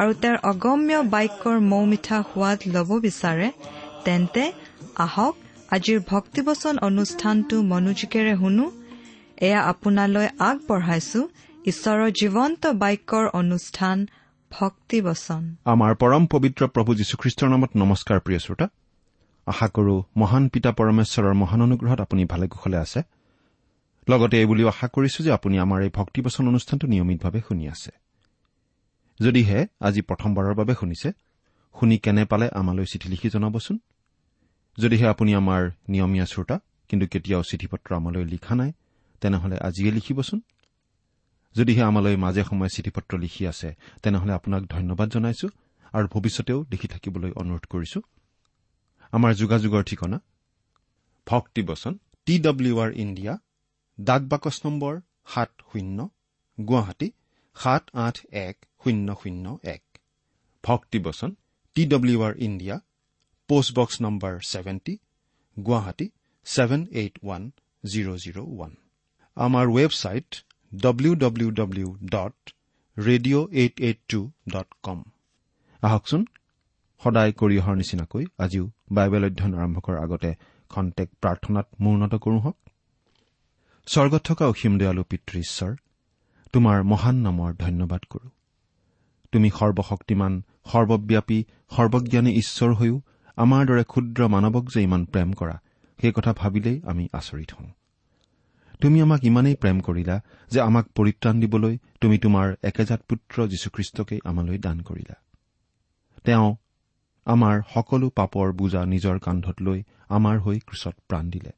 আৰু 0.00 0.12
তেওঁৰ 0.22 0.38
অগম্য 0.50 0.92
বাক্যৰ 1.14 1.58
মৌ 1.72 1.82
মিঠা 1.92 2.18
সোৱাদ 2.30 2.58
ল'ব 2.74 2.90
বিচাৰে 3.06 3.48
তেন্তে 4.04 4.42
আহক 5.06 5.34
আজিৰ 5.76 5.98
ভক্তিবচন 6.12 6.74
অনুষ্ঠানটো 6.88 7.56
মনোযোগেৰে 7.72 8.34
শুনো। 8.36 8.66
এয়া 9.46 9.60
আপোনালৈ 9.72 10.28
আগবঢ়াইছো 10.48 11.20
ঈশ্বৰৰ 11.70 12.10
জীৱন্ত 12.20 12.62
বাক্যৰ 12.82 13.24
অনুষ্ঠান 13.40 13.96
ভক্তিবচন। 14.50 15.42
আমাৰ 15.72 15.92
পৰম 16.02 16.22
পবিত্ৰ 16.32 16.62
প্ৰভু 16.74 16.90
যীশুখ্ৰীষ্টৰ 17.00 17.48
নামত 17.54 17.70
নমস্কাৰ 17.82 18.18
প্ৰিয় 18.20 18.40
শ্ৰোতা। 18.44 18.66
আশা 19.46 19.66
কৰো 19.76 19.94
মহান 20.20 20.44
পিতা 20.48 20.70
পৰমেশ্বৰৰ 20.78 21.34
মহান 21.42 21.60
অনুগ্ৰহত 21.62 22.00
আপুনি 22.00 22.22
ভালে 22.32 22.46
কুশলে 22.48 22.78
আছে। 22.84 23.00
লগতে 24.10 24.34
এই 24.40 24.46
বুলিও 24.46 24.68
আশা 24.68 24.86
কৰিছো 24.94 25.20
যে 25.26 25.30
আপুনি 25.38 25.56
আমাৰ 25.58 25.78
এই 25.82 25.90
ভক্তিবচন 25.98 26.44
অনুষ্ঠানটো 26.48 26.86
নিয়মিতভাৱে 26.92 27.40
শুনি 27.48 27.64
আছে। 27.68 27.90
যদিহে 29.20 29.60
আজি 29.80 30.00
প্ৰথমবাৰৰ 30.00 30.54
বাবে 30.54 30.74
শুনিছে 30.74 31.08
শুনি 31.74 31.96
কেনে 31.98 32.24
পালে 32.24 32.46
আমালৈ 32.60 32.86
চিঠি 32.92 33.08
লিখি 33.08 33.28
জনাবচোন? 33.28 33.76
যদিহে 34.78 35.06
আপুনি 35.08 35.32
আমাৰ 35.34 35.62
নিয়মীয়া 35.88 36.26
শ্ৰোতা 36.26 36.56
কিন্তু 36.88 37.06
কেতিয়াও 37.06 37.42
চিঠি 37.42 37.66
পত্ৰ 37.66 37.88
আমালৈ 37.94 38.24
লিখা 38.24 38.54
নাই 38.54 38.70
তেনেহলে 39.20 39.56
আজিয়ে 39.58 39.90
লিখিবচোন। 39.90 40.40
যদিহে 41.54 41.82
আমালৈ 41.82 42.16
মাজে 42.16 42.42
সময়ে 42.44 42.74
চিঠি 42.74 42.90
পত্ৰ 42.90 43.12
লিখি 43.18 43.42
আছে 43.46 43.68
তেনেহলে 44.02 44.32
আপোনাক 44.32 44.62
ধন্যবাদ 44.74 45.08
জনাইছো 45.10 45.48
আৰু 45.92 46.06
ভৱিষ্যতেও 46.14 46.58
লিখি 46.70 46.88
থাকিবলৈ 46.88 47.30
অনুৰোধ 47.40 47.64
কৰিছো। 47.72 47.98
আমাৰ 49.12 49.32
যোগাযোগৰ 49.34 49.82
ঠিকনা? 49.82 50.18
ভক্তিবচন 51.26 51.92
টি 52.26 52.34
ডব্লিউ 52.38 52.74
আৰ 52.80 52.90
ইণ্ডিয়া 52.94 53.34
ডাক 53.98 54.22
বাকচ 54.22 54.56
নম্বৰ 54.64 54.94
সাত 55.32 55.50
শূন্য 55.72 55.98
গুৱাহাটী 56.58 57.08
সাত 57.56 57.84
আঠ 58.06 58.16
এক 58.46 58.56
শূন্য 58.82 59.08
শূন্য 59.20 59.44
এক। 59.74 59.82
ভক্তিবচন 60.64 61.30
T 61.76 61.82
W 61.92 62.18
R 62.26 62.34
India 62.46 62.76
post box 63.48 63.96
number 64.04 64.34
seventy 64.52 64.94
Guwahati 65.56 66.06
seven 66.46 66.80
eight 67.00 67.14
one 67.24 67.42
zero' 67.84 68.18
zero' 68.24 68.40
one. 68.52 68.72
আমাৰ 69.36 69.64
website 69.76 70.28
W 70.72 71.12
W 71.24 71.48
W 71.60 71.88
dot 72.14 72.36
radio' 72.96 73.46
eight 73.60 73.74
eight 73.86 73.98
two 74.10 74.20
dot 74.52 74.68
com 74.86 74.98
আহকচোন 75.82 76.22
সদায় 77.02 77.32
কৰি 77.40 77.56
অহাৰ 77.60 77.76
নিচিনাকৈ 77.80 78.24
আজিও 78.44 78.64
বাইবেল 78.96 79.22
অধ্যয়ন 79.28 79.52
আৰম্ভ 79.60 79.76
কৰাৰ 79.86 79.98
আগতে 80.04 80.30
খন্তেক 80.70 81.08
প্ৰাৰ্থনাত 81.22 81.66
মূৰ্ণত 81.82 82.14
কৰোঁ 82.24 82.40
হওক। 82.44 82.56
স্বৰ্গত 83.86 84.22
থকা 84.28 84.44
অসীম 84.52 84.72
দয়ালু 84.80 85.02
পিতৃ 85.10 85.36
ঈশ্বৰ 85.46 85.72
তোমাৰ 86.56 86.82
মহান 86.82 87.16
নামৰ 87.16 87.54
ধন্যবাদ 87.54 88.02
কৰো। 88.10 88.28
তুমি 89.32 89.50
সৰ্বশক্তিমান 89.50 90.42
সৰ্বব্যাপী 90.72 91.44
সৰ্বজ্ঞানী 91.70 92.32
ঈশ্বৰ 92.32 92.74
হৈও 92.74 93.00
আমাৰ 93.36 93.66
দৰে 93.66 93.84
ক্ষুদ্ৰ 93.84 94.28
মানৱক 94.28 94.64
যে 94.74 94.82
ইমান 94.82 95.04
প্ৰেম 95.04 95.32
কৰা 95.32 95.56
সেই 96.00 96.12
কথা 96.12 96.32
ভাবিলেই 96.32 96.80
আমি 96.84 97.08
আচৰিত 97.12 97.52
হওঁ। 97.52 97.70
তুমি 98.80 99.02
আমাক 99.02 99.24
ইমানেই 99.24 99.54
প্ৰেম 99.54 99.80
কৰিলা 99.80 100.20
যে 100.50 100.60
আমাক 100.60 100.86
পৰিত্ৰাণ 100.88 101.40
দিবলৈ 101.40 101.78
তুমি 102.00 102.18
তোমাৰ 102.18 102.54
একেজাত 102.62 103.00
পুত্ৰ 103.08 103.46
যীশুখ্ৰীষ্টকেই 103.46 104.20
আমালৈ 104.24 104.58
দান 104.58 104.80
কৰিলা। 104.80 105.14
তেওঁ 106.24 106.56
আমাৰ 107.24 107.62
সকলো 107.74 108.10
পাপৰ 108.10 108.52
বোজা 108.52 108.86
নিজৰ 108.86 109.18
কান্ধত 109.18 109.56
লৈ 109.62 109.82
আমাৰ 110.08 110.40
হৈ 110.40 110.58
ক্ৰুচত 110.58 110.94
প্ৰাণ 111.08 111.30
দিলে। 111.30 111.50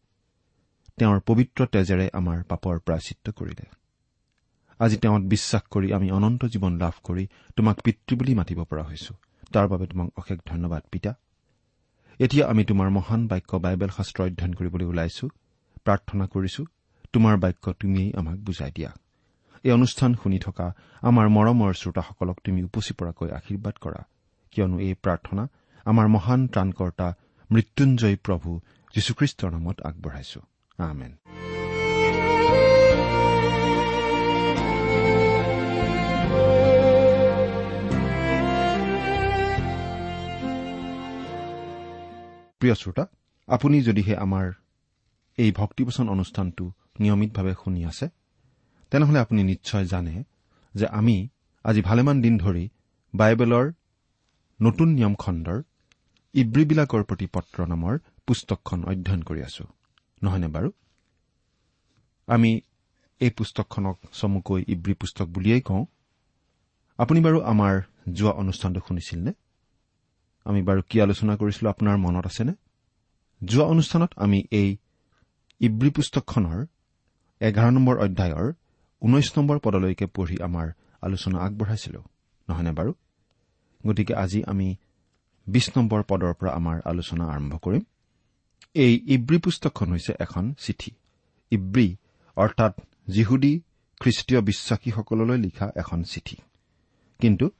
তেওঁৰ 0.99 1.21
পবিত্ৰ 1.27 1.67
তেজেৰে 1.67 2.11
আমাৰ 2.13 2.43
পাপৰ 2.43 2.79
প্ৰাচিত্ৰ 2.79 3.33
কৰিলে। 3.33 3.67
আজি 4.81 4.97
তেওঁত 4.97 5.23
বিশ্বাস 5.23 5.63
কৰি 5.71 5.89
আমি 5.93 6.09
অনন্ত 6.11 6.43
জীৱন 6.45 6.73
লাভ 6.79 6.95
কৰি 7.05 7.25
তোমাক 7.57 7.77
পিতৃ 7.85 8.13
বুলি 8.17 8.33
মাতিব 8.35 8.59
পৰা 8.65 8.83
হৈছো। 8.83 9.13
তাৰ 9.53 9.67
বাবে 9.69 9.87
তোমাক 9.87 10.09
অশেষ 10.17 10.39
ধন্যবাদ 10.47 10.83
পিতা। 10.93 11.13
এতিয়া 12.21 12.45
আমি 12.47 12.63
তোমাৰ 12.65 12.89
মহান 12.91 13.21
বাক্য 13.27 13.51
বাইবেল 13.57 13.91
শাস্ত্ৰ 13.97 14.23
অধ্যয়ন 14.23 14.53
কৰিবলৈ 14.55 14.87
ওলাইছো 14.93 15.27
প্ৰাৰ্থনা 15.85 16.25
কৰিছো 16.27 16.63
তোমাৰ 17.13 17.35
বাক্য 17.37 17.65
তুমিয়েই 17.73 18.15
আমাক 18.15 18.39
বুজাই 18.39 18.73
দিয়া। 18.77 18.91
এই 19.65 19.73
অনুষ্ঠান 19.73 20.11
শুনি 20.15 20.39
থকা 20.39 20.67
আমাৰ 21.03 21.27
মৰমৰ 21.29 21.73
শ্ৰোতাসকলক 21.75 22.37
তুমি 22.45 22.61
উপচি 22.63 22.93
পৰাকৈ 22.95 23.29
আশীৰ্বাদ 23.31 23.75
কৰা। 23.81 24.01
কিয়নো 24.53 24.77
এই 24.79 24.95
প্ৰাৰ্থনা 24.95 25.45
আমাৰ 25.87 26.07
মহান 26.09 26.41
ত্ৰাণকৰ্তা 26.47 27.09
মৃত্যুঞ্জয় 27.51 28.17
প্ৰভু 28.17 28.51
যীশুখ্ৰীষ্টৰ 28.95 29.51
নামত 29.51 29.77
আগবঢ়াইছো। 29.81 30.41
আমেন। 30.79 31.13
প্ৰিয় 42.61 42.75
শ্ৰোতা 42.75 43.05
আপুনি 43.49 43.77
যদিহে 43.83 44.15
আমাৰ 44.17 44.47
এই 45.39 45.51
ভক্তিবচন 45.53 46.07
অনুষ্ঠানটো 46.09 46.65
নিয়মিতভাৱে 47.01 47.55
শুনি 47.65 47.81
আছে 47.85 48.07
তেনেহলে 48.93 49.19
আপুনি 49.19 49.41
নিশ্চয় 49.43 49.85
জানে 49.85 50.15
যে 50.75 50.87
আমি 50.99 51.17
আজি 51.65 51.81
ভালেমান 51.83 52.17
দিন 52.23 52.35
ধৰি 52.39 52.65
বাইবেলৰ 53.15 53.67
নতুন 54.61 54.89
নিয়ম 54.89 55.15
খণ্ডৰ 55.15 55.59
ইব্ৰীবিলাকৰ 56.35 57.03
প্ৰতি 57.05 57.27
পত্ৰ 57.35 57.59
নামৰ 57.67 57.95
পুস্তকখন 58.27 58.79
অধ্যয়ন 58.85 59.23
কৰি 59.23 59.41
আছো। 59.43 59.65
নহয়নে 60.23 60.49
বাৰু? 60.49 60.71
আমি 62.29 62.51
এই 63.21 63.31
পুস্তকখনক 63.31 63.97
চমুকৈ 64.13 64.61
ইব্ৰী 64.69 64.95
পুস্তক 64.95 65.27
বুলিয়েই 65.29 65.61
কওঁ। 65.61 65.85
আপুনি 66.99 67.21
বাৰু 67.21 67.39
আমাৰ 67.43 67.75
যোৱা 68.13 68.33
অনুষ্ঠানটো 68.43 68.81
শুনিছিল 68.89 69.19
নে 69.25 69.33
আমি 70.45 70.63
বাৰু 70.63 70.83
কি 70.89 71.01
আলোচনা 71.01 71.37
কৰিছিলো 71.37 71.71
আপোনাৰ 71.71 71.97
মনত 71.97 72.27
আছেনে? 72.27 72.55
যোৱা 73.45 73.65
অনুষ্ঠানত 73.65 74.11
আমি 74.17 74.45
এই 74.51 74.77
ইব্ৰী 75.61 75.91
পুস্তকখনৰ 75.91 76.67
এঘাৰ 77.41 77.71
নম্বৰ 77.73 77.97
অধ্যায়ৰ 77.99 78.53
ঊনৈশ 79.03 79.39
নম্বৰ 79.39 79.59
পদলৈকে 79.59 80.07
পঢ়ি 80.07 80.37
আমাৰ 80.43 80.67
আলোচনা 81.03 81.39
আগবঢ়াইছিলো 81.39 82.01
নহয়নে 82.49 82.73
বাৰু? 82.73 82.93
গতিকে 83.87 84.15
আজি 84.15 84.45
আমি 84.45 84.77
বিশ 85.47 85.71
নম্বৰ 85.77 86.03
পদৰ 86.03 86.33
পৰা 86.35 86.51
আমাৰ 86.51 86.81
আলোচনা 86.85 87.25
আৰম্ভ 87.25 87.59
কৰিম। 87.59 87.83
এই 88.75 89.01
ইব্ৰী 89.07 89.39
পুস্তকখন 89.39 89.89
হৈছে 89.91 90.13
এখন 90.21 90.55
চিঠি। 90.55 90.91
ইব্ৰী 91.51 91.97
অৰ্থাৎ 92.37 92.81
যিহুদী 93.09 93.61
খ্ৰীষ্টীয় 94.01 94.41
বিশ্বাসীসকললৈ 94.41 95.39
লিখা 95.39 95.73
এখন 95.77 96.03
চিঠি। 96.03 96.37
কিন্তু 97.19 97.51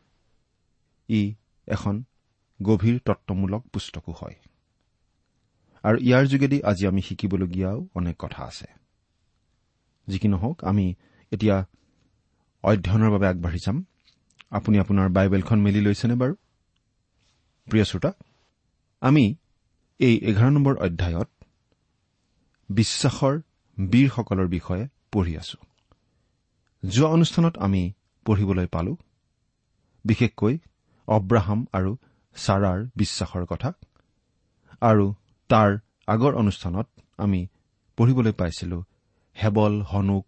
ই 1.09 1.35
এখন 1.67 2.05
গভীৰ 2.63 3.01
তত্বমূলক 3.05 3.63
পুস্তকো 3.67 4.13
হয়। 4.13 4.35
আৰু 5.83 5.99
ইয়াৰ 5.99 6.27
যোগেদি 6.27 6.63
আজি 6.63 6.87
আমি 6.87 7.03
শিকিবলগীয়াও 7.03 7.89
অনেক 7.95 8.17
কথা 8.19 8.45
আছে। 8.45 8.67
যি 10.09 10.19
কি 10.19 10.29
নহওক 10.29 10.65
আমি 10.65 10.95
এতিয়া 11.31 11.67
অধ্যয়নৰ 12.63 13.11
বাবে 13.11 13.27
আগবাঢ়ি 13.27 13.59
যাম। 13.59 13.85
আপুনি 14.51 14.79
আপোনাৰ 14.79 15.09
বাইবেলখন 15.09 15.61
মেলি 15.61 15.81
লৈছেনে 15.81 16.15
বাৰু? 16.15 16.35
প্ৰিয় 17.67 17.85
শ্ৰোতা 17.85 18.13
আমি 19.01 19.35
এই 19.99 20.19
এঘাৰ 20.19 20.51
নম্বৰ 20.51 20.77
অধ্যায়ত 20.77 21.29
বিশ্বাসৰ 22.69 23.41
বীৰসকলৰ 23.91 24.49
বিষয়ে 24.49 24.89
পঢ়ি 25.13 25.37
আছো। 25.37 25.59
যোৱা 26.89 27.09
অনুষ্ঠানত 27.09 27.59
আমি 27.59 27.93
পঢ়িবলৈ 28.25 28.67
পালো 28.67 28.97
বিশেষকৈ 30.05 30.59
অব্ৰাহাম 31.07 31.67
আৰু 31.73 31.97
ছাৰাৰ 32.45 32.79
বিশ্বাসৰ 32.97 33.45
কথা 33.47 33.71
আৰু 34.83 35.07
তাৰ 35.51 35.71
আগৰ 36.09 36.33
অনুষ্ঠানত 36.35 36.87
আমি 37.19 37.41
পঢ়িবলৈ 37.99 38.33
পাইছিলো 38.33 38.79
হেবল 39.37 39.75
হনুক 39.83 40.27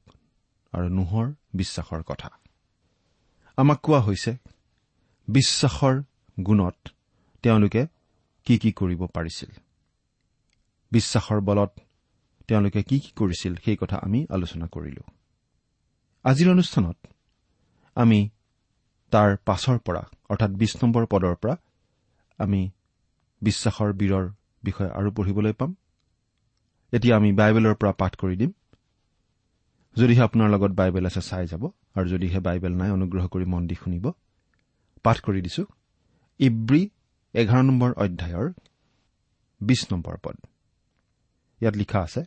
আৰু 0.72 0.88
নোহৰ 0.88 1.26
বিশ্বাসৰ 1.54 2.02
কথা। 2.02 2.28
আমাক 3.58 3.78
কোৱা 3.80 4.00
হৈছে 4.00 4.32
বিশ্বাসৰ 5.28 5.94
গুণত 6.38 6.76
তেওঁলোকে 7.44 7.82
কি 8.46 8.54
কি 8.58 8.70
কৰিব 8.72 9.00
পাৰিছিল? 9.06 9.50
বিশ্বাসৰ 10.92 11.40
বলত 11.40 11.70
তেওঁলোকে 12.48 12.80
কি 12.82 12.96
কি 13.00 13.10
কৰিছিল 13.16 13.52
সেই 13.64 13.76
কথা 13.76 13.96
আমি 13.96 14.26
আলোচনা 14.30 14.66
কৰিলো। 14.66 15.02
আজিৰ 16.24 16.48
অনুষ্ঠানত 16.50 16.96
আমি 17.96 18.20
তাৰ 19.12 19.30
পাছৰ 19.46 19.78
পৰা 19.78 20.02
অৰ্থাৎ 20.30 20.50
বিশ 20.50 20.72
নম্বৰ 20.82 21.06
পদৰ 21.06 21.34
পৰা 21.34 21.54
আমি 22.40 22.60
বিশ্বাসৰ 23.42 23.90
বীৰৰ 23.92 24.24
বিষয়ে 24.62 24.90
আৰু 24.90 25.08
পঢ়িবলৈ 25.10 25.52
পাম। 25.52 25.70
এতিয়া 26.92 27.14
আমি 27.16 27.30
বাইবেলৰ 27.32 27.74
পৰা 27.74 27.92
পাঠ 27.92 28.12
কৰি 28.16 28.36
দিম। 28.36 28.52
যদিহে 29.96 30.22
আপোনাৰ 30.22 30.48
লগত 30.50 30.70
বাইবেল 30.70 31.06
আছে 31.06 31.22
চাই 31.22 31.46
যাব। 31.46 31.62
আৰু 31.94 32.06
যদিহে 32.08 32.40
বাইবেল 32.40 32.72
নাই 32.74 32.90
অনুগ্ৰহ 32.90 33.24
কৰি 33.28 33.44
মন 33.44 33.66
দি 33.66 33.74
শুনিব। 33.74 34.04
পাঠ 35.02 35.16
কৰি 35.20 35.40
দিছো। 35.42 35.64
ইব্ৰী 36.40 36.82
এঘাৰ 37.34 37.62
নম্বৰ 37.62 37.90
অধ্যায়ৰ 37.92 38.46
বিশ 39.60 39.80
নম্বৰ 39.92 40.16
পদ। 40.24 40.36
ইয়াত 41.60 41.74
লিখা 41.76 42.00
আছে 42.00 42.22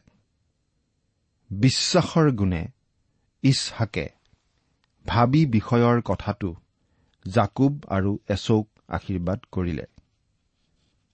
বিশ্বাসৰ 1.51 2.31
গুণে 2.31 2.63
ইছহাকে 3.43 4.05
ভাবি 5.05 5.41
বিষয়ৰ 5.45 6.01
কথাটো 6.01 6.55
জাকুব 7.25 7.73
আৰু 7.87 8.19
এচৌক 8.29 8.67
আশীৰ্বাদ 8.87 9.39
কৰিলে। 9.51 9.92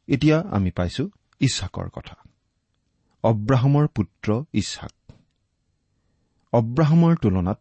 এতিয়া 0.10 0.44
আমি 0.52 0.72
পাইছো 0.72 1.10
ইছহাকৰ 1.40 1.90
কথা। 1.90 2.16
অব্ৰাহমৰ 3.24 3.88
পুত্ৰ 3.88 4.44
ইছহাক। 4.54 5.14
অব্ৰাহমৰ 6.54 7.16
তুলনাত 7.16 7.60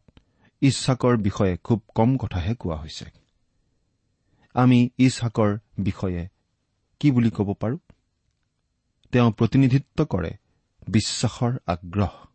ইছহাকৰ 0.60 1.16
বিষয়ে 1.16 1.56
খুব 1.56 1.82
কম 1.94 2.16
কথাহে 2.16 2.54
কোৱা 2.54 2.76
হৈছে। 2.76 3.04
আমি 4.54 4.90
ইছহাকৰ 4.98 5.58
বিষয়ে 5.78 6.28
কি 7.00 7.10
বুলি 7.10 7.30
ক'ব 7.30 7.54
পাৰো? 7.54 7.78
তেওঁ 9.12 9.32
প্ৰতিনিধিত্ব 9.32 10.04
কৰে 10.04 10.30
বিশ্বাসৰ 10.88 11.52
আগ্ৰহ। 11.66 12.26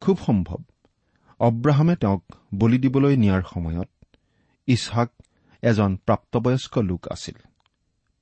খুব 0.00 0.18
সম্ভৱ। 0.26 0.62
অব্ৰাহামে 1.38 1.96
তেওঁক 1.96 2.24
বলি 2.54 2.78
দিবলৈ 2.78 3.16
নিয়াৰ 3.16 3.42
সময়ত 3.54 4.16
ইছহাক 4.66 5.10
এজন 5.62 5.96
প্ৰাপ্তবয়স্ক 5.96 6.78
লোক 6.78 7.08
আছিল। 7.08 7.49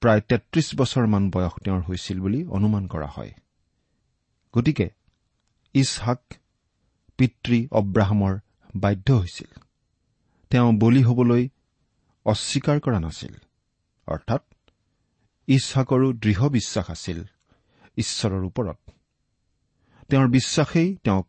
প্ৰায় 0.03 0.21
তেত্ৰিছ 0.21 0.69
বছৰমান 0.77 1.31
বয়স 1.31 1.55
তেওঁৰ 1.65 1.83
হৈছিল 1.83 2.21
বুলি 2.21 2.45
অনুমান 2.47 2.87
কৰা 2.87 3.07
হয়। 3.07 3.33
গতিকে 4.55 4.87
ইছহাক 5.75 6.23
পিতৃ 7.19 7.69
অব্ৰাহামৰ 7.71 8.39
বাধ্য 8.77 9.13
হৈছিল। 9.13 9.51
তেওঁ 10.51 10.73
বলি 10.73 11.03
হবলৈ 11.03 11.49
অস্বীকাৰ 12.27 12.81
কৰা 12.81 13.01
নাছিল। 13.01 13.35
অৰ্থাৎ 14.07 14.43
ইছহাকৰো 15.49 16.13
দৃঢ় 16.13 16.49
বিশ্বাস 16.49 16.91
আছিল 16.91 17.25
ঈশ্বৰৰ 17.97 18.45
ওপৰত। 18.45 18.79
তেওঁৰ 20.09 20.29
বিশ্বাসেই 20.29 20.97
তেওঁক 21.05 21.29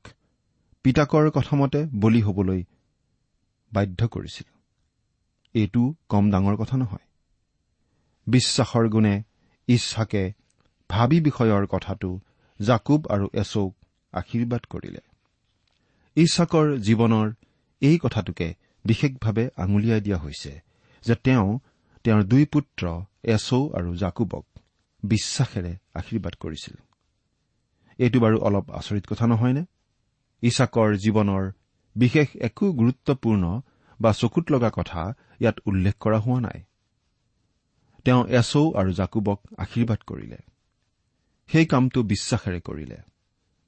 পিতাকৰ 0.84 1.30
কথামতে 1.30 1.86
বলি 1.96 2.22
হবলৈ 2.22 2.64
বাধ্য 3.72 4.08
কৰিছিল। 4.08 4.48
এইটো 5.54 5.94
কম 6.10 6.32
ডাঙৰ 6.32 6.56
কথা 6.56 6.78
নহয়। 6.78 7.09
বিশ্বাসৰ 8.30 8.86
গুণে 8.90 9.16
ইছহাকে 9.68 10.24
ভাবি 10.90 11.18
বিষয়ৰ 11.22 11.66
কথাটো 11.66 12.10
জাকুব 12.60 13.08
আৰু 13.08 13.26
এচৌক 13.34 13.72
আশীৰ্বাদ 14.14 14.64
কৰিলে। 14.70 15.02
ইছহাকৰ 16.16 16.68
জীৱনৰ 16.78 17.28
এই 17.82 17.98
কথাটোকে 17.98 18.48
বিশেষভাৱে 18.86 19.50
আঙুলিয়াই 19.58 20.02
দিয়া 20.02 20.18
হৈছে 20.18 20.62
যে 21.06 21.16
তেওঁ 21.16 21.60
তেওঁৰ 22.04 22.24
দুই 22.24 22.46
পুত্ৰ 22.46 22.84
এচৌ 23.24 23.62
আৰু 23.74 23.90
জাকুবক 23.96 24.46
বিশ্বাসেৰে 25.04 25.74
আশীৰ্বাদ 25.94 26.34
কৰিছিল। 26.40 26.76
এইটো 28.00 28.20
বাৰু 28.20 28.38
অলপ 28.40 28.66
আচৰিত 28.72 29.06
কথা 29.08 29.26
নহয়নে? 29.28 29.64
ইছাকৰ 30.42 30.90
জীৱনৰ 30.96 31.44
বিশেষ 31.96 32.28
একো 32.42 32.66
গুৰুত্বপূৰ্ণ 32.72 33.62
বা 34.02 34.12
চকুত 34.14 34.46
লগা 34.52 34.70
কথা 34.76 35.02
ইয়াত 35.40 35.58
উল্লেখ 35.66 35.96
কৰা 36.00 36.20
হোৱা 36.20 36.40
নাই। 36.40 36.60
তেওঁ 38.06 38.28
এচৌ 38.28 38.74
আৰু 38.74 38.92
জাকুবক 38.92 39.40
আশীৰ্বাদ 39.58 40.00
কৰিলে। 40.08 40.38
সেই 41.48 41.66
কামটো 41.66 42.04
বিশ্বাসেৰে 42.04 42.60
কৰিলে। 42.62 42.98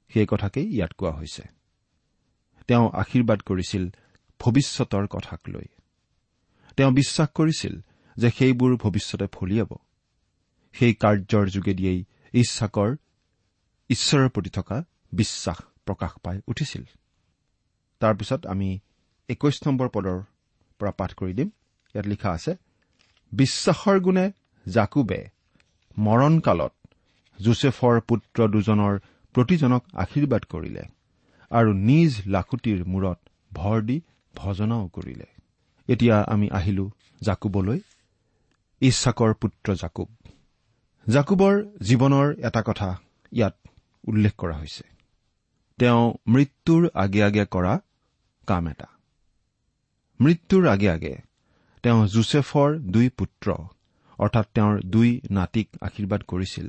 সেই 0.08 0.26
কথাকেই 0.26 0.66
ইয়াত 0.74 0.92
কোৱা 0.92 1.10
হৈছে। 1.10 1.42
তেওঁ 2.68 2.90
আশীৰ্বাদ 2.90 3.40
কৰিছিল 3.40 3.88
ভৱিষ্যতৰ 4.40 5.06
কথাক 5.06 5.40
লৈ। 5.48 5.66
তেওঁ 6.76 6.92
বিশ্বাস 6.92 7.28
কৰিছিল 7.34 7.80
যে 8.16 8.30
সেইবোৰ 8.30 8.76
ভৱিষ্যতে 8.76 9.26
ফলিয়াব। 9.32 9.72
সেই 10.72 10.94
কাৰ্যৰ 10.94 11.46
যোগেদিয়েই 11.48 12.04
ইচ্ছাকৰ 12.32 12.96
ঈশ্বৰৰ 13.88 14.28
প্ৰতি 14.28 14.50
থকা 14.50 14.84
বিশ্বাস 15.12 15.58
প্ৰকাশ 15.86 16.12
পাই 16.22 16.40
উঠিছিল। 16.46 16.84
তাৰপিছত 18.00 18.46
আমি 18.46 18.78
একৈশ 19.28 19.66
নম্বৰ 19.66 19.88
পদৰ 19.88 20.22
পৰা 20.78 20.90
পাঠ 20.90 21.14
কৰি 21.14 21.34
দিম। 21.34 21.48
ইয়াত 21.94 22.06
লিখা 22.06 22.30
আছে 22.30 22.56
বিশ্বাসৰ 23.32 24.00
গুণে 24.00 24.26
জাকুবে। 24.66 25.20
মৰণকালত 25.98 26.72
জোচেফৰ 27.38 28.00
পুত্ৰ 28.00 28.38
দুজনৰ 28.48 28.94
প্ৰতিজনক 29.34 29.82
আশীৰ্বাদ 29.94 30.42
কৰিলে 30.44 30.84
আৰু 31.50 31.70
নিজ 31.72 32.12
লাখুটিৰ 32.26 32.84
মূৰত 32.84 33.18
ভৰ 33.52 33.78
দি 33.82 33.96
ভজনাও 34.34 34.84
কৰিলে। 34.88 35.26
এতিয়া 35.88 36.16
আমি 36.28 36.46
আহিলো 36.50 36.84
জাকুবলৈ 37.20 37.80
ইচ্ছাকৰ 38.82 39.32
পুত্ৰ 39.34 39.74
জাকুব। 39.74 40.08
জাকুবৰ 41.06 41.54
জীৱনৰ 41.82 42.28
এটা 42.38 42.62
কথা 42.62 42.88
ইয়াত 43.32 43.54
উল্লেখ 44.08 44.34
কৰা 44.38 44.56
হৈছে। 44.58 44.84
তেওঁ 45.78 46.04
মৃত্যুৰ 46.28 46.82
আগে 46.94 47.20
আগে 47.22 47.44
কৰা 47.44 47.74
কাম 48.46 48.68
এটা। 48.68 48.88
মৃত্যুৰ 50.20 50.68
আগে 50.68 50.88
আগে 50.90 51.14
তেওঁ 51.84 52.06
জোচেফৰ 52.06 52.78
দুই 52.94 53.08
পুত্ৰ 53.18 53.46
অৰ্থাৎ 54.18 54.46
তেওঁৰ 54.54 54.74
দুই 54.86 55.10
নাতিক 55.30 55.68
আশীৰ্বাদ 55.80 56.22
কৰিছিল 56.22 56.68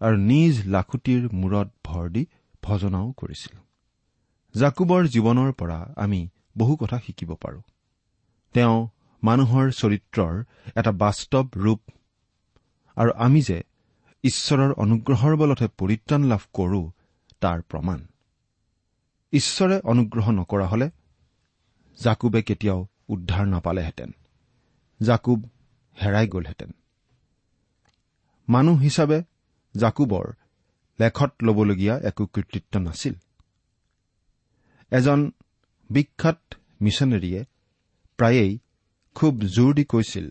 আৰু 0.00 0.16
নিজ 0.16 0.54
লাখুটিৰ 0.66 1.22
মূৰত 1.32 1.68
ভৰ 1.84 2.08
দি 2.08 2.22
ভজনাও 2.62 3.08
কৰিছিল। 3.16 3.54
জাকুবৰ 4.54 5.02
জীৱনৰ 5.08 5.52
পৰা 5.52 5.78
আমি 5.96 6.20
বহু 6.58 6.76
কথা 6.76 6.98
শিকিব 7.06 7.30
পাৰো। 7.34 7.60
তেওঁ 8.54 8.78
মানুহৰ 9.22 9.66
চৰিত্ৰৰ 9.72 10.34
এটা 10.76 10.92
বাস্তৱ 10.92 11.46
ৰূপ 11.56 11.80
আৰু 12.96 13.10
আমি 13.16 13.40
যে 13.42 13.58
ঈশ্বৰৰ 14.24 14.72
অনুগ্ৰহৰ 14.84 15.36
বলতহে 15.36 15.68
পৰিত্ৰাণ 15.78 16.22
লাভ 16.24 16.42
কৰো 16.52 16.82
তাৰ 17.42 17.58
প্ৰমাণ। 17.62 17.98
ঈশ্বৰে 19.32 19.76
অনুগ্ৰহ 19.84 20.26
নকৰা 20.30 20.66
হলে 20.66 20.90
জাকুবে 21.98 22.42
কেতিয়াও 22.42 22.80
উদ্ধাৰ 23.12 23.46
নাপালেহেঁতেন। 23.46 24.10
জাকুব 25.02 25.48
হেৰাই 26.02 26.28
গলহেঁতেন। 26.28 26.70
মানুহ 28.48 28.80
হিচাপে 28.80 29.22
জাকুবৰ 29.76 30.32
লেখত 31.00 31.32
ল'বলগীয়া 31.42 31.98
একো 31.98 32.26
কৃতিত্ব 32.26 32.80
নাছিল। 32.80 33.14
এজন 34.90 35.30
বিখ্যাত 35.90 36.40
মিছনেৰীয়ে 36.80 37.44
প্ৰায়েই 38.16 38.58
খুব 39.14 39.40
জোৰ 39.40 39.74
দি 39.74 39.84
কৈছিল 39.84 40.28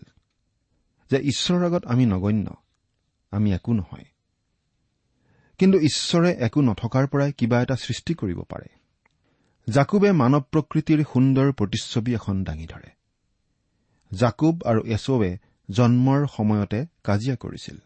যে 1.10 1.18
ঈশ্বৰৰ 1.18 1.64
আগত 1.64 1.86
আমি 1.86 2.06
নগণ্য 2.06 2.54
আমি 3.30 3.52
একো 3.52 3.72
নহয়। 3.72 4.04
কিন্তু 5.58 5.78
ঈশ্বৰে 5.80 6.30
একো 6.32 6.60
নথকাৰ 6.60 7.06
পৰাই 7.06 7.32
কিবা 7.32 7.62
এটা 7.62 7.76
সৃষ্টি 7.76 8.14
কৰিব 8.14 8.40
পাৰে। 8.40 8.81
জাকুবে 9.68 10.12
মানৱ 10.12 10.40
প্ৰকৃতিৰ 10.40 11.04
সুন্দৰ 11.12 11.52
প্ৰতিচ্ছবি 11.52 12.14
এখন 12.14 12.44
দাঙি 12.44 12.66
ধৰে। 12.66 12.90
জাকুব 14.12 14.62
আৰু 14.64 14.80
এচৌৱে 14.86 15.38
জন্মৰ 15.70 16.26
সময়তে 16.26 16.86
কাজিয়া 17.04 17.36
কৰিছিল। 17.36 17.78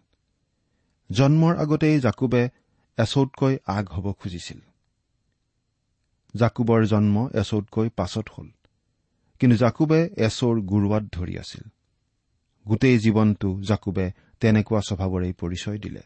জন্মৰ 1.10 1.56
আগতেই 1.56 2.00
জাকুবে 2.00 2.50
এচৌতকৈ 2.98 3.58
আগ 3.66 3.84
হ'ব 3.88 4.12
খুজিছিল। 4.12 4.60
জাকুবৰ 6.34 6.86
জন্ম 6.86 7.28
এচৌতকৈ 7.34 7.88
পাছত 7.88 8.26
হ'ল 8.28 8.48
কিন্তু 9.40 9.56
জাকুবে 9.56 10.00
এচৌৰ 10.16 10.60
গুৰুৱাত 10.60 11.04
ধৰি 11.12 11.38
আছিল। 11.38 11.64
গোটেই 12.68 12.98
জীৱনটো 12.98 13.60
জাকুবে 13.60 14.12
তেনেকুৱা 14.40 14.80
স্বভাৱৰেই 14.80 15.32
পৰিচয় 15.32 15.78
দিলে। 15.78 16.02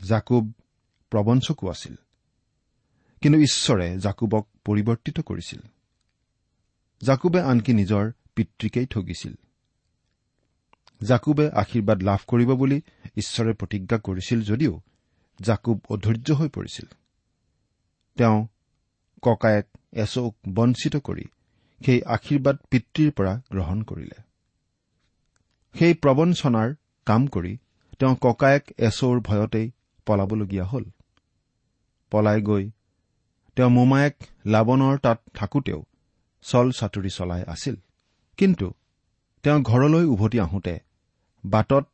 জাকুব 0.00 0.52
প্ৰবঞ্চকো 1.10 1.70
আছিল। 1.70 1.96
কিন্তু 3.26 3.40
ঈশ্বৰে 3.40 3.98
জাকুবক 3.98 4.48
পৰিৱৰ্তিত 4.64 5.20
কৰিছিল। 5.20 5.60
জাকুবে 7.02 7.40
আনকি 7.42 7.72
নিজৰ 7.72 8.12
পিতৃকেই 8.34 8.86
ঠগিছিল। 8.86 9.34
জাকুবে 11.02 11.50
আশীৰ্বাদ 11.50 12.02
লাভ 12.02 12.18
কৰিব 12.26 12.52
বুলি 12.52 12.82
ঈশ্বৰে 13.16 13.52
প্ৰতিজ্ঞা 13.52 13.98
কৰিছিল 13.98 14.42
যদিও 14.42 14.80
জাকুব 15.42 15.80
অধৈৰ্য 15.88 16.32
হৈ 16.32 16.48
পৰিছিল। 16.48 16.84
তেওঁ 18.16 18.46
ককায়েক 19.22 19.66
এচৌক 19.92 20.36
বঞ্চিত 20.48 20.96
কৰি 20.96 21.24
সেই 21.84 22.02
আশীৰ্বাদ 22.02 22.56
পিতৃৰ 22.70 23.10
পৰা 23.10 23.42
গ্ৰহণ 23.50 23.82
কৰিলে। 23.82 24.22
সেই 25.78 25.94
প্ৰবঞ্চনাৰ 25.94 26.74
কাম 27.06 27.26
কৰি 27.26 27.58
তেওঁ 27.98 28.16
ককায়েক 28.20 28.64
এচৌৰ 28.78 29.20
ভয়তেই 29.20 29.70
পলাবলগীয়া 30.06 30.64
হ'ল। 30.64 30.84
পলাই 32.10 32.42
গৈ 32.42 32.70
তেওঁ 33.56 33.70
মোমায়েক 33.70 34.16
লাৱনৰ 34.46 34.98
তাত 34.98 35.22
থাকোতেও 35.34 35.84
চল 36.42 36.70
চাতুৰি 36.70 37.10
চলাই 37.10 37.42
আছিল। 37.42 37.76
কিন্তু 38.36 38.74
তেওঁ 39.42 39.62
ঘৰলৈ 39.62 40.04
উভতি 40.04 40.40
আহোঁতে 40.40 40.78
বাটত 41.44 41.88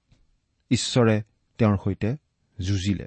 ঈশ্বৰে 0.71 1.23
তেওঁৰ 1.59 1.76
সৈতে 1.85 2.16
যুঁজিলে। 2.61 3.07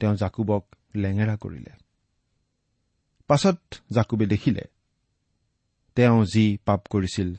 তেওঁ 0.00 0.14
জাকুবক 0.16 0.66
লেঙেৰা 0.96 1.36
কৰিলে। 1.36 1.72
পাছত 3.26 3.60
জাকুবে 3.90 4.26
দেখিলে 4.26 4.62
তেওঁ 5.94 6.24
যি 6.24 6.58
পাপ 6.64 6.86
কৰিছিল 6.90 7.34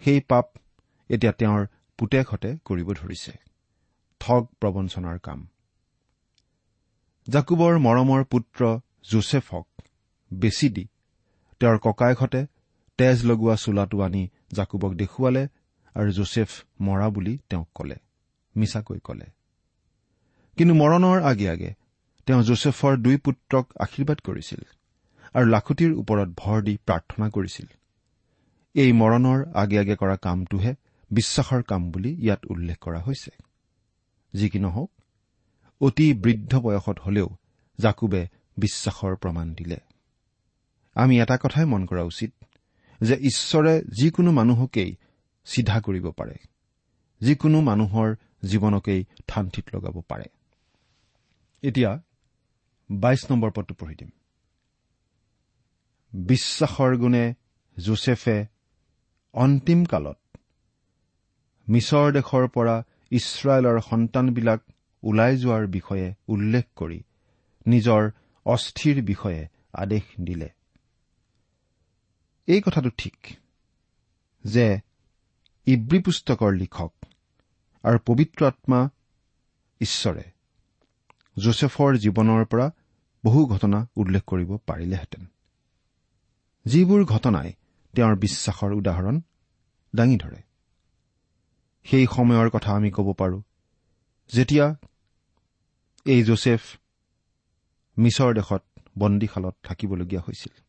সেই 0.00 0.20
পাপ 0.20 0.46
এতিয়া 1.08 1.32
তেওঁৰ 1.32 1.66
পুতেকহঁতে 1.98 2.56
কৰিব 2.64 2.92
ধৰিছে। 2.92 3.32
ঠগ 4.20 4.46
প্ৰবঞ্চনাৰ 4.60 5.18
কাম। 5.18 5.48
জাকুবৰ 7.28 7.78
মৰমৰ 7.78 8.24
পুত্ৰ 8.24 8.80
জোচেফক 9.10 9.66
বেছি 10.30 10.68
দি। 10.68 10.84
তেওঁৰ 11.60 11.78
ককায়েকহঁতে 11.78 12.40
তেজ 12.98 13.18
লগোৱা 13.24 13.56
চোলাটো 13.56 13.96
আনি 14.02 14.22
জাকুবক 14.52 14.92
দেখুৱালে 14.92 15.42
আৰু 15.96 16.10
জোচেফ 16.12 16.50
মৰা 16.80 17.08
বুলি 17.08 17.38
তেওঁক 17.50 17.68
কলে 17.74 17.96
মিছাকৈ 18.56 18.98
কলে। 18.98 19.26
কিন্তু 20.58 20.74
মৰণৰ 20.74 21.18
আগে 21.22 21.46
আগে 21.48 21.70
তেওঁ 22.26 22.42
জোচেফৰ 22.42 22.92
দুই 22.96 23.16
পুত্ৰক 23.16 23.66
আশীৰ্বাদ 23.80 24.18
কৰিছিল 24.20 24.62
আৰু 25.34 25.46
লাখুটিৰ 25.46 25.92
ওপৰত 25.92 26.28
ভৰ 26.36 26.58
দি 26.62 26.74
প্ৰাৰ্থনা 26.86 27.26
কৰিছিল। 27.28 27.66
এই 28.74 28.92
মৰণৰ 28.92 29.38
আগে 29.54 29.76
আগে 29.78 29.94
কৰা 29.96 30.16
কামটোহে 30.16 30.72
বিশ্বাসৰ 31.10 31.62
কাম 31.62 31.82
বুলি 31.90 32.10
ইয়াত 32.24 32.40
উল্লেখ 32.46 32.78
কৰা 32.78 33.00
হৈছে। 33.00 33.30
যি 34.34 34.46
কি 34.48 34.58
নহওক 34.58 34.90
অতি 35.80 36.06
বৃদ্ধ 36.14 36.52
বয়সত 36.60 36.98
হলেও 36.98 37.28
জাকুবে 37.78 38.22
বিশ্বাসৰ 38.56 39.16
প্ৰমাণ 39.16 39.54
দিলে। 39.54 39.76
আমি 40.94 41.20
এটা 41.20 41.36
কথাই 41.36 41.64
মন 41.64 41.86
কৰা 41.86 42.02
উচিত 42.02 42.32
যে 43.00 43.14
ঈশ্বৰে 43.14 43.82
যিকোনো 43.82 44.32
মানুহকেই 44.32 44.96
চিধা 45.44 45.80
কৰিব 45.80 46.10
পাৰে। 46.10 46.34
যিকোনো 47.20 47.60
মানুহৰ 47.60 48.16
জীৱনকেই 48.42 49.04
থানঠিত 49.26 49.64
লগাব 49.74 50.00
পাৰে। 50.08 50.24
এতিয়া 51.62 52.00
বাইশ 52.90 53.30
নম্বৰ 53.30 53.50
পদটো 53.50 53.74
পঢ়ি 53.74 53.94
দিম। 53.94 54.10
বিশ্বাসৰ 56.12 56.96
গুণে 56.96 57.34
জোচেফে 57.78 58.46
অন্তিম 59.32 59.84
কালত 59.84 60.18
মিছৰ 61.68 62.12
দেশৰ 62.12 62.48
পৰা 62.48 62.84
ইছৰাইলৰ 63.10 63.80
সন্তানবিলাক 63.80 64.60
ওলাই 65.02 65.36
যোৱাৰ 65.36 65.66
বিষয়ে 65.66 66.14
উল্লেখ 66.28 66.64
কৰি 66.76 67.02
নিজৰ 67.66 68.10
অস্থিৰ 68.44 69.02
বিষয়ে 69.02 69.48
আদেশ 69.72 70.02
দিলে। 70.20 70.48
এই 72.46 72.60
কথাটো 72.60 72.90
ঠিক 72.90 73.16
যে 74.44 74.80
ইব্ৰী 75.66 75.98
পুস্তকৰ 75.98 76.52
লিখক 76.52 76.92
আৰু 77.82 77.98
পবিত্ৰ 78.06 78.46
আত্মা 78.46 78.88
ঈশ্বৰে 79.80 80.22
জোচেফৰ 81.38 81.96
জীৱনৰ 81.96 82.44
পৰা 82.44 82.70
বহু 83.24 83.46
ঘটনা 83.46 83.86
উল্লেখ 83.96 84.22
কৰিব 84.22 84.56
পাৰিলেহেঁতেন। 84.56 85.26
যিবোৰ 86.64 87.04
ঘটনাই 87.04 87.52
তেওঁৰ 87.92 88.16
বিশ্বাসৰ 88.16 88.72
উদাহৰণ 88.72 89.20
দাঙি 89.96 90.16
ধৰে। 90.16 90.42
সেই 91.84 92.06
সময়ৰ 92.06 92.50
কথা 92.50 92.72
আমি 92.72 92.90
ক'ব 92.90 93.12
পাৰোঁ। 93.12 93.42
যেতিয়া 94.28 94.74
এই 96.04 96.22
জোচেফ 96.22 96.60
মিছৰ 97.98 98.34
দেশত 98.34 98.62
বন্দীশালত 98.98 99.56
থাকিবলগীয়া 99.62 100.22
হৈছিল। 100.26 100.62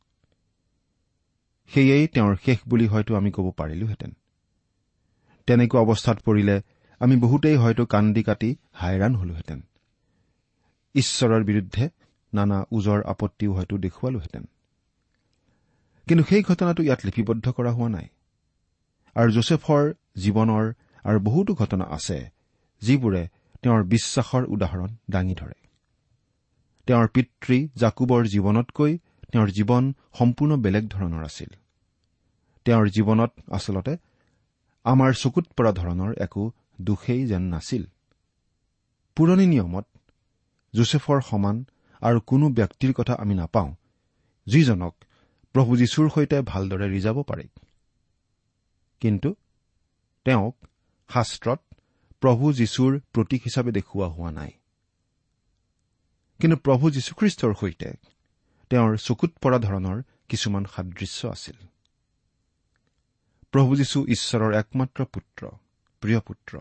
সেয়েই 1.68 2.08
তেওঁৰ 2.08 2.36
শেষ 2.46 2.58
বুলি 2.68 2.88
হয়তো 2.88 3.16
আমি 3.16 3.32
ক'ব 3.32 3.52
পাৰিলোহেঁতেন। 3.58 4.12
তেনেকুৱা 5.48 5.82
অৱস্থাত 5.82 6.22
পৰিলে 6.22 6.62
আমি 7.00 7.16
বহুতেই 7.16 7.56
হয়তো 7.56 7.86
কান্দি 7.86 8.24
কাটি 8.24 8.56
হাইৰাণ 8.74 9.16
হলোহেঁতেন। 9.16 9.62
ঈশ্বৰৰ 10.94 11.44
বিৰুদ্ধে 11.44 11.90
নানা 12.34 12.66
ওজৰ 12.72 13.04
আপত্তিও 13.04 13.54
হয়তো 13.54 13.78
দেখুৱালোহেঁতেন। 13.78 14.46
কিন্তু 16.08 16.24
সেই 16.24 16.44
ঘটনাটো 16.44 16.84
ইয়াত 16.84 17.00
লিপিবদ্ধ 17.06 17.52
কৰা 17.52 17.72
হোৱা 17.72 17.90
নাই। 17.90 18.08
আৰু 19.16 19.32
জোচেফৰ 19.32 19.94
জীৱনৰ 20.16 20.74
আৰু 21.04 21.20
বহুতো 21.20 21.54
ঘটনা 21.54 21.86
আছে 21.86 22.30
যিবোৰে 22.82 23.28
তেওঁৰ 23.62 23.84
বিশ্বাসৰ 23.84 24.46
উদাহৰণ 24.48 24.96
দাঙি 25.12 25.36
ধৰে। 25.36 25.63
তেওঁৰ 26.88 27.08
পিতৃ 27.08 27.68
জাকুবৰ 27.76 28.22
জীৱনতকৈ 28.28 28.98
তেওঁৰ 29.32 29.50
জীৱন 29.50 29.94
সম্পূৰ্ণ 30.20 30.58
বেলেগ 30.58 30.84
ধৰণৰ 30.88 31.24
আছিল। 31.24 31.52
তেওঁৰ 32.66 32.86
জীৱনত 32.88 33.32
আচলতে 33.52 33.94
আমাৰ 34.86 35.12
চকুত 35.14 35.46
পৰা 35.58 35.72
ধৰণৰ 35.72 36.12
একো 36.20 36.44
দোষেই 36.82 37.26
যেন 37.26 37.44
নাছিল। 37.44 37.84
পুৰণি 39.18 39.46
নিয়মত 39.46 39.86
জোচেফৰ 40.74 41.22
সমান 41.22 41.66
আৰু 42.02 42.20
কোনো 42.20 42.50
ব্যক্তিৰ 42.50 42.94
কথা 42.94 43.14
আমি 43.14 43.34
নাপাওঁ 43.34 43.72
যিজনক 44.48 44.94
প্ৰভু 45.56 45.72
যীশুৰ 45.78 46.10
সৈতে 46.10 46.42
ভালদৰে 46.42 46.88
ৰিজাব 46.88 47.18
পাৰে। 47.24 47.46
কিন্তু 49.02 49.30
তেওঁক 50.26 50.56
শাস্ত্ৰত 51.10 51.60
প্ৰভু 52.22 52.54
যীশুৰ 52.54 52.92
প্ৰতীক 53.14 53.42
হিচাপে 53.46 53.72
দেখুওৱা 53.72 54.08
হোৱা 54.08 54.32
নাই। 54.32 54.52
কিন্তু 56.44 56.58
প্ৰভু 56.58 56.90
যীশুখ্ৰীষ্টৰ 56.90 57.54
সৈতে 57.54 57.90
তেওঁৰ 58.70 58.98
চকুত 58.98 59.32
পৰা 59.42 59.58
ধৰণৰ 59.58 59.98
কিছুমান 60.30 60.64
সাদৃশ্য 60.66 61.28
আছিল। 61.28 61.58
প্ৰভু 63.52 63.76
যীশু 63.76 64.00
ঈশ্বৰৰ 64.08 64.52
একমাত্ৰ 64.54 65.06
পুত্ৰ 65.06 65.42
প্ৰিয় 66.02 66.20
পুত্ৰ। 66.20 66.54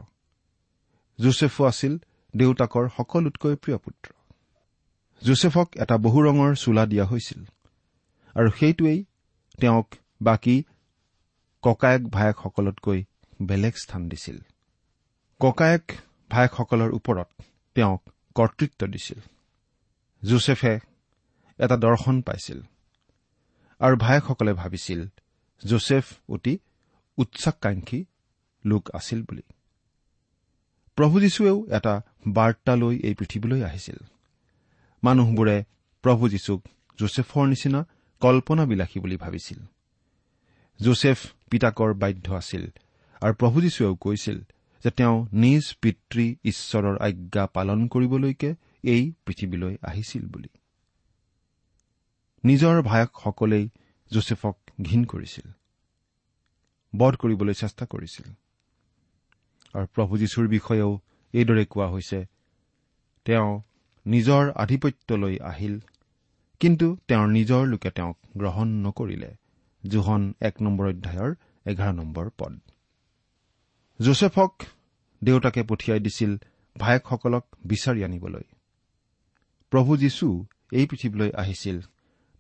জোচেফো 1.19 1.65
আছিল 1.65 1.99
দেউতাকৰ 2.37 2.89
সকলোতকৈ 2.97 3.55
প্ৰিয় 3.57 3.79
পুত্ৰ। 3.79 4.09
জোচেফক 5.23 5.69
এটা 5.77 5.97
বহু 5.99 6.19
ৰঙৰ 6.23 6.55
চোলা 6.55 6.87
দিয়া 6.87 7.05
হৈছিল 7.05 7.41
আৰু 8.37 8.49
সেইটোৱেই 8.51 9.05
তেওঁক 9.61 9.89
বাকী 10.23 10.57
ককায়েক 11.63 12.03
ভায়েকসকলতকৈ 12.09 13.05
বেলেগ 13.43 13.75
স্থান 13.75 14.09
দিছিল। 14.09 14.39
ককায়েক 15.41 15.85
ভায়েকসকলৰ 16.31 16.91
ওপৰত 16.93 17.29
তেওঁক 17.75 18.03
কৰ্তৃত্ব 18.35 18.87
দিছিল। 18.87 19.21
জোচেফে 20.25 20.79
এটা 21.59 21.77
দৰ্শন 21.77 22.23
পাইছিল। 22.23 22.61
আৰু 23.79 23.97
ভায়েকসকলে 23.97 24.53
ভাবিছিল 24.53 25.07
জোচেফ 25.65 26.05
অতি 26.29 26.59
উচ্চাকাংক্ষী 27.17 28.05
লোক 28.65 28.91
আছিল 28.95 29.23
বুলি। 29.23 29.43
প্ৰভু 30.97 31.21
যীশুৱেও 31.21 31.67
এটা 31.71 32.01
বাৰ্তা 32.29 32.77
লৈ 32.77 32.99
এই 32.99 33.15
পৃথিৱীলৈ 33.15 33.63
আহিছিল। 33.63 33.97
মানুহবোৰে 35.05 35.65
প্ৰভু 36.03 36.29
যীশুক 36.29 36.63
জোচেফৰ 36.99 37.47
নিচিনা 37.47 37.87
কল্পনাবিলাসী 38.21 39.01
বুলি 39.01 39.17
ভাবিছিল। 39.17 39.59
জোচেফ 40.81 41.33
পিতাকৰ 41.51 41.95
বাধ্য 41.95 42.33
আছিল 42.33 42.67
আৰু 43.21 43.35
প্ৰভু 43.35 43.61
যীশুৱেও 43.61 43.95
কৈছিল 43.95 44.41
যে 44.85 44.91
তেওঁ 44.91 45.27
নিজ 45.33 45.77
পিতৃ 45.81 46.35
ঈশ্বৰৰ 46.45 46.99
আজ্ঞা 46.99 47.47
পালন 47.47 47.89
কৰিবলৈকে 47.89 48.55
এই 48.83 49.13
পৃথিৱীলৈ 49.27 49.77
আহিছিল 49.83 50.27
বুলি। 50.27 50.49
নিজৰ 52.45 52.83
ভায়কসকলেই 52.83 53.69
জোচেফক 54.11 54.59
ঘীন 54.83 55.05
কৰিছিল। 55.05 55.51
বধ 56.97 57.17
কৰিবলৈ 57.17 57.55
চেষ্টা 57.55 57.87
কৰিছিল। 57.87 58.33
আৰু 59.75 59.87
প্ৰভু 59.87 60.19
যীশুৰ 60.19 60.49
বিষয়েও 60.49 61.01
এইদৰে 61.33 61.65
কোৱা 61.65 61.89
হৈছে 61.89 62.27
তেওঁ 63.25 63.63
নিজৰ 64.07 64.51
আধিপত্যলৈ 64.51 65.39
আহিল 65.39 65.81
কিন্তু 66.61 66.97
তেওঁৰ 67.09 67.29
নিজৰ 67.29 67.67
লোকে 67.67 67.91
তেওঁক 67.91 68.19
গ্ৰহণ 68.37 68.69
নকৰিলে। 68.69 69.37
জোহন 69.87 70.35
এক 70.41 70.63
নম্বৰ 70.63 70.89
অধ্যায়ৰ 70.89 71.35
এঘাৰ 71.67 71.95
নম্বৰ 71.95 72.31
পদ। 72.39 72.61
জোচেফক 74.01 74.63
দেউতাকে 75.25 75.63
পঠিয়াই 75.63 76.01
দিছিল 76.01 76.37
ভায়েকসকলক 76.79 77.47
বিচাৰি 77.65 78.05
আনিবলৈ। 78.05 78.43
প্ৰভু 79.73 79.97
যীশু 79.97 80.47
এই 80.73 80.87
পৃথিৱীলৈ 80.87 81.31
আহিছিল। 81.33 81.81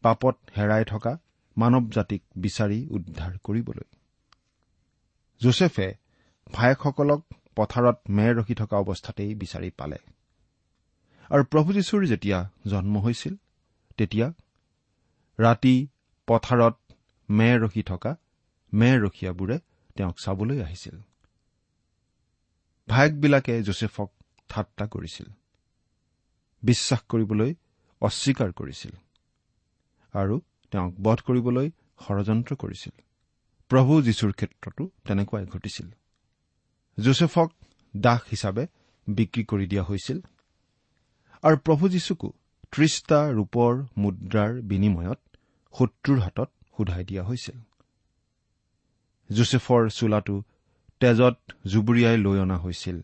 পাপত 0.02 0.36
হেৰাই 0.58 0.84
থকা 0.84 1.18
মানৱ 1.56 1.88
জাতিক 1.90 2.22
বিচাৰি 2.36 2.88
উদ্ধাৰ 2.90 3.38
কৰিবলৈ। 3.44 3.84
যোছেফে 5.40 5.94
ভায়েকসকলক 6.52 7.22
পথাৰত 7.56 7.98
মেৰ 8.08 8.36
ৰখি 8.36 8.54
থকা 8.54 8.76
অৱস্থাতেই 8.76 9.34
বিচাৰি 9.34 9.70
পালে। 9.70 9.98
আৰু 11.30 11.44
প্ৰভু 11.44 11.72
যীশুৰ 11.72 12.06
যেতিয়া 12.06 12.50
জন্ম 12.66 12.98
হৈছিল 12.98 13.36
তেতিয়া 13.96 14.32
ৰাতি 15.40 15.88
পথাৰত 16.26 16.76
মেৰ 17.30 17.60
ৰখি 17.60 17.82
থকা 17.82 18.16
মেৰ 18.74 19.02
ৰখীয়াবোৰে 19.04 19.58
তেওঁক 19.94 20.16
চাবলৈ 20.24 20.62
আহিছিল। 20.62 21.00
ভায়েকবিলাকে 22.88 23.62
যোছেফক 23.62 24.12
ঠাট্টা 24.48 24.86
কৰিছিল। 24.86 25.26
বিশ্বাস 26.62 27.00
কৰিবলৈ 27.08 27.54
অস্বীকাৰ 28.00 28.52
কৰিছিল 28.52 28.94
আৰু 30.14 30.40
তেওঁক 30.70 30.94
বধ 31.00 31.18
কৰিবলৈ 31.26 31.70
ষড়যন্ত্ৰ 32.04 32.52
কৰিছিল। 32.56 32.94
প্ৰভু 33.70 34.02
যীশুৰ 34.02 34.32
ক্ষেত্ৰতো 34.32 34.90
তেনেকুৱাই 35.04 35.46
ঘটিছিল। 35.46 35.88
যোছেফক 36.98 37.48
দাস 37.96 38.20
হিচাপে 38.30 38.66
বিক্ৰী 39.08 39.44
কৰি 39.44 39.66
দিয়া 39.66 39.82
হৈছিল 39.82 40.18
আৰু 41.42 41.56
প্ৰভু 41.56 41.88
যীশুকো 41.88 42.28
ত্ৰিশটা 42.72 43.18
ৰূপৰ 43.32 43.72
মুদ্ৰাৰ 43.98 44.52
বিনিময়ত 44.62 45.20
শত্ৰুৰ 45.74 46.18
হাতত 46.18 46.50
সোধাই 46.76 47.04
দিয়া 47.04 47.22
হৈছিল। 47.24 47.58
যোছেফৰ 49.30 49.88
চোলাটো 49.90 50.42
তেজত 51.00 51.36
জুবুৰিয়াই 51.66 52.16
লৈ 52.16 52.38
অনা 52.38 52.56
হৈছিল 52.58 52.98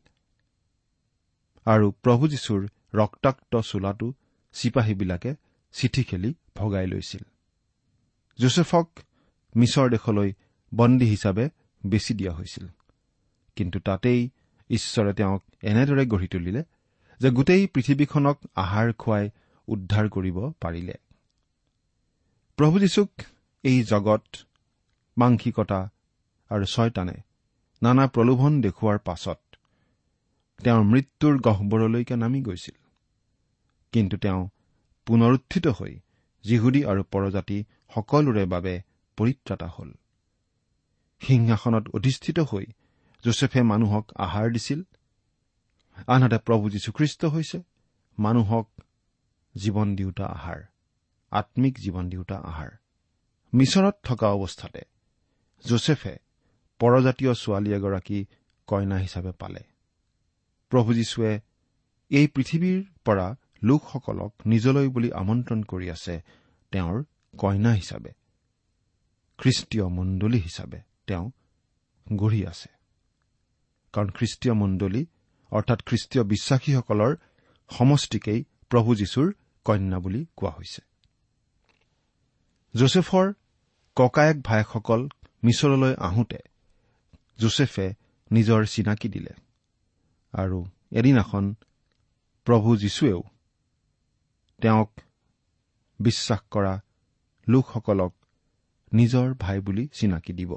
আৰু 1.67 1.87
প্ৰভু 1.91 2.29
যীশুৰ 2.29 2.69
ৰক্তাক্ত 2.95 3.61
চোলাটো 3.61 4.12
চিপাহীবিলাকে 4.52 5.35
চিঠি 5.73 6.04
খেলি 6.04 6.35
ভগাই 6.57 6.87
লৈছিল। 6.87 7.21
যোছেফক 8.38 8.90
মিছৰ 9.57 9.90
দেশলৈ 9.90 10.33
বন্দী 10.75 11.07
হিচাপে 11.07 11.49
বেচি 11.87 12.14
দিয়া 12.14 12.33
হৈছিল। 12.33 12.68
কিন্তু 13.57 13.80
তাতেই 13.80 14.30
ঈশ্বৰে 14.71 15.12
তেওঁক 15.12 15.45
এনেদৰে 15.62 16.07
গঢ়ি 16.07 16.28
তুলিলে 16.28 16.64
যে 17.21 17.30
গোটেই 17.30 17.66
পৃথিৱীখনক 17.66 18.38
আহাৰ 18.54 18.92
খুৱাই 18.92 19.30
উদ্ধাৰ 19.66 20.09
কৰিব 20.09 20.50
পাৰিলে। 20.61 20.95
প্ৰভু 22.57 22.78
যীশুক 22.78 23.11
এই 23.62 23.83
জগত 23.83 24.25
মাংসিকতা 25.18 25.90
আৰু 26.49 26.64
ছয়তানে 26.64 27.14
নানা 27.83 28.07
প্ৰলোভন 28.07 28.61
দেখুওৱাৰ 28.61 28.99
পাছত 28.99 29.38
তেওঁৰ 30.64 30.85
মৃত্যুৰ 30.85 31.40
গহ্বৰলৈকে 31.40 32.16
নামি 32.16 32.42
গৈছিল। 32.42 32.78
কিন্তু 33.92 34.16
তেওঁ 34.16 34.49
পুনৰুত্থিত 35.07 35.66
হৈ 35.66 36.00
যিহুদী 36.45 36.85
আৰু 36.85 37.02
পৰজাতি 37.02 37.64
সকলোৰে 37.95 38.45
বাবে 38.45 38.75
পৰিত্ৰাতা 39.16 39.68
হ'ল। 39.68 39.90
সিংহাসনত 41.21 41.88
অধিষ্ঠিত 41.95 42.38
হৈ 42.40 42.66
যোছেফে 43.25 43.62
মানুহক 43.62 44.12
আহাৰ 44.16 44.50
দিছিল। 44.50 44.83
আনহাতে 46.07 46.38
প্ৰভু 46.38 46.71
যীশুখ্ৰীষ্ট 46.71 47.25
হৈছে 47.25 47.59
মানুহক 48.18 48.66
জীৱন 49.57 49.97
দিওঁতা 49.97 50.26
আহাৰ 50.26 50.61
আম্মিক 51.30 51.78
জীৱন 51.78 52.09
দিওঁতা 52.09 52.37
আহাৰ। 52.37 52.71
মিছৰত 53.54 53.97
থকা 54.02 54.28
অৱস্থাতে 54.28 54.83
যোছেফে 55.64 56.14
পৰজাতীয় 56.78 57.35
ছোৱালী 57.35 57.71
এগৰাকী 57.73 58.18
কইনা 58.66 58.97
হিচাপে 58.97 59.33
পালে। 59.33 59.61
প্ৰভু 60.71 60.95
যীশুৱে 60.95 61.40
এই 62.11 62.26
পৃথিৱীৰ 62.26 62.85
পৰা 63.04 63.37
লোকসকলক 63.62 64.35
নিজলৈ 64.47 64.88
বুলি 64.88 65.12
আমন্ত্ৰণ 65.12 65.62
কৰি 65.62 65.91
আছে 65.91 66.25
তেওঁৰ 66.73 67.05
কইনা 67.38 67.73
হিচাপে 67.73 68.11
খ্ৰীষ্টীয় 69.38 69.88
মণ্ডলী 69.88 70.38
হিচাপে 70.38 70.79
তেওঁ 71.07 71.31
গঢ়ি 72.12 72.47
আছে। 72.47 72.69
কাৰণ 73.93 74.11
খ্ৰীষ্টীয় 74.11 74.55
মণ্ডলী 74.55 75.07
অৰ্থাৎ 75.50 75.83
খ্ৰীষ্টীয় 75.83 76.25
বিশ্বাসীসকলৰ 76.25 77.16
সমষ্টিকেই 77.71 78.44
প্ৰভু 78.68 78.94
যীশুৰ 78.94 79.33
কন্যা 79.64 79.99
বুলি 79.99 80.27
কোৱা 80.37 80.51
হৈছে। 80.51 80.83
যোছেফৰ 82.75 83.33
ককায়েক 83.97 84.42
ভায়েকসকল 84.42 85.09
মিছৰলৈ 85.44 85.94
আহোঁতে 85.94 86.38
যোছেফে 87.38 87.94
নিজৰ 88.33 88.64
চিনাকি 88.64 89.09
দিলে 89.09 89.31
আৰু 90.33 90.66
এদিনাখন 90.92 91.55
প্ৰভু 92.44 92.77
যীশুৱেও 92.77 93.23
তেওঁক 94.62 95.01
বিশ্বাস 96.01 96.40
কৰা 96.51 96.81
লোকসকলক 97.49 98.14
নিজৰ 98.92 99.35
ভাই 99.35 99.61
বুলি 99.61 99.88
চিনাকি 99.88 100.33
দিব। 100.33 100.57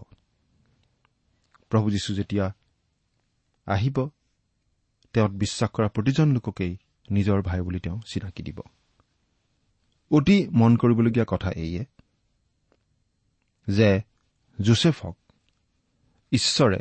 প্ৰভু 1.69 1.91
যীশু 1.91 2.13
যেতিয়া 2.13 2.53
আহিব 3.65 4.09
তেওঁত 5.13 5.31
বিশ্বাস 5.31 5.69
কৰা 5.69 5.87
প্ৰতিজন 5.87 6.33
লোককেই 6.33 6.77
নিজৰ 7.11 7.41
ভাই 7.41 7.61
বুলি 7.61 7.79
তেওঁ 7.79 8.01
চিনাকি 8.07 8.43
দিব। 8.43 8.59
অতি 10.11 10.47
মন 10.49 10.77
কৰিবলগীয়া 10.77 11.25
কথা 11.27 11.51
এইয়ে 11.51 11.85
যে 13.69 14.01
যোছেফক 14.61 15.17
ঈশ্বৰে 16.31 16.79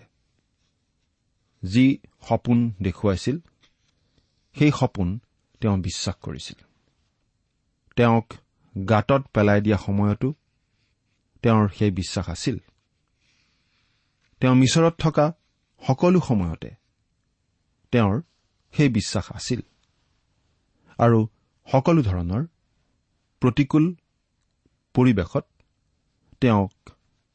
যি 1.65 1.99
সপোন 2.29 2.73
দেখুৱাইছিল 2.83 3.39
সেই 4.59 4.71
সপোন 4.71 5.19
তেওঁ 5.61 5.79
বিশ্বাস 5.79 6.17
কৰিছিল। 6.17 6.70
তেওঁক 8.01 8.33
গাঁতত 8.89 9.23
পেলাই 9.35 9.61
দিয়া 9.61 9.79
সময়তো 9.79 10.35
তেওঁৰ 11.43 11.69
সেই 11.69 11.91
বিশ্বাস 11.91 12.29
আছিল। 12.29 12.59
তেওঁ 14.41 14.55
মিছৰত 14.55 14.95
থকা 14.99 15.33
সকলো 15.87 16.21
সময়তে 16.21 16.71
তেওঁৰ 17.93 18.23
সেই 18.73 18.89
বিশ্বাস 18.89 19.33
আছিল। 19.33 19.61
আৰু 20.99 21.29
সকলো 21.73 22.03
ধৰণৰ 22.03 22.47
প্ৰতিকূল 23.41 23.95
পৰিৱেশত 24.95 25.47
তেওঁক 26.41 26.73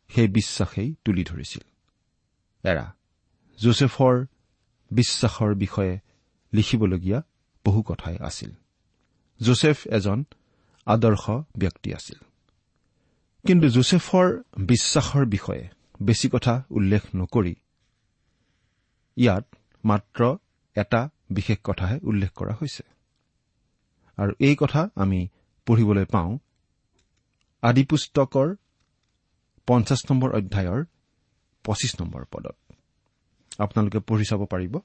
সেই 0.08 0.28
বিশ্বাসেই 0.28 0.95
তুলি 1.06 1.23
ধৰিছিল। 1.23 1.62
এৰা 2.67 2.93
যোছেফৰ 3.58 4.25
বিশ্বাসৰ 4.91 5.56
বিষয়ে 5.56 5.99
লিখিবলগীয়া 6.54 7.21
বহু 7.65 7.82
কথাই 7.82 8.17
আছিল। 8.17 8.51
যোছেফ 9.41 9.88
এজন 9.88 10.23
আদৰ্শ 10.86 11.30
ব্যক্তি 11.58 11.93
আছিল। 11.93 12.19
কিন্তু 13.48 13.69
যোছেফৰ 13.69 14.43
বিশ্বাসৰ 14.58 15.26
বিষয়ে 15.26 15.69
বেছি 16.02 16.30
কথা 16.30 16.63
উল্লেখ 16.69 17.02
নকৰি 17.15 17.56
ইয়াত 19.17 19.56
মাত্ৰ 19.86 20.36
এটা 20.76 21.10
বিশেষ 21.30 21.58
কথাহে 21.63 22.00
উল্লেখ 22.04 22.32
কৰা 22.32 22.54
হৈছে। 22.54 22.84
আৰু 24.17 24.32
এই 24.39 24.56
কথা 24.60 24.89
আমি 24.95 25.28
পঢ়িবলৈ 25.65 26.06
পাওঁ 26.06 26.38
আদিপুস্তকৰ 27.62 28.56
পঞ্চাছ 29.67 30.12
নম্বৰ 30.12 30.36
অধ্যায়ৰ 30.36 30.86
পঁচিছ 31.63 32.02
নম্বৰ 32.02 32.26
পদত। 32.26 32.56
আপোনালোকে 33.58 34.00
পঢ়ি 34.00 34.26
চাব 34.26 34.45
পাৰিব। 34.45 34.80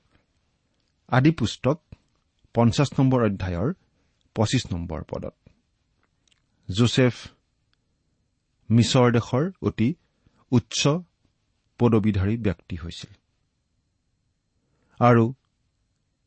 আদি 1.09 1.31
পুস্তক 1.31 1.81
পঞ্চাছ 2.55 2.89
নম্বৰ 2.99 3.27
অধ্যায়ৰ 3.27 3.73
পঁচিছ 4.35 4.73
নম্বৰ 4.73 5.05
পদত। 5.11 5.35
যোছেফ 6.77 7.15
মিছৰ 8.71 9.13
দেশৰ 9.13 9.51
অতি 9.63 9.95
উচ্চ 10.51 10.89
পদবীধাৰী 11.79 12.37
ব্যক্তি 12.37 12.77
হৈছিল। 12.77 13.13
আৰু 15.01 15.35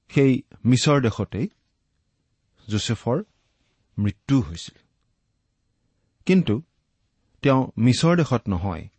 সেই 0.10 0.42
মিছৰ 0.66 1.02
দেশতেই 1.02 1.48
যোছেফৰ 2.70 3.24
মৃত্যু 3.98 4.42
হৈছিল। 4.42 4.78
কিন্তু 6.26 6.62
তেওঁ 7.42 7.72
মিছৰ 7.78 8.18
দেশত 8.18 8.42
নহয় 8.50 8.90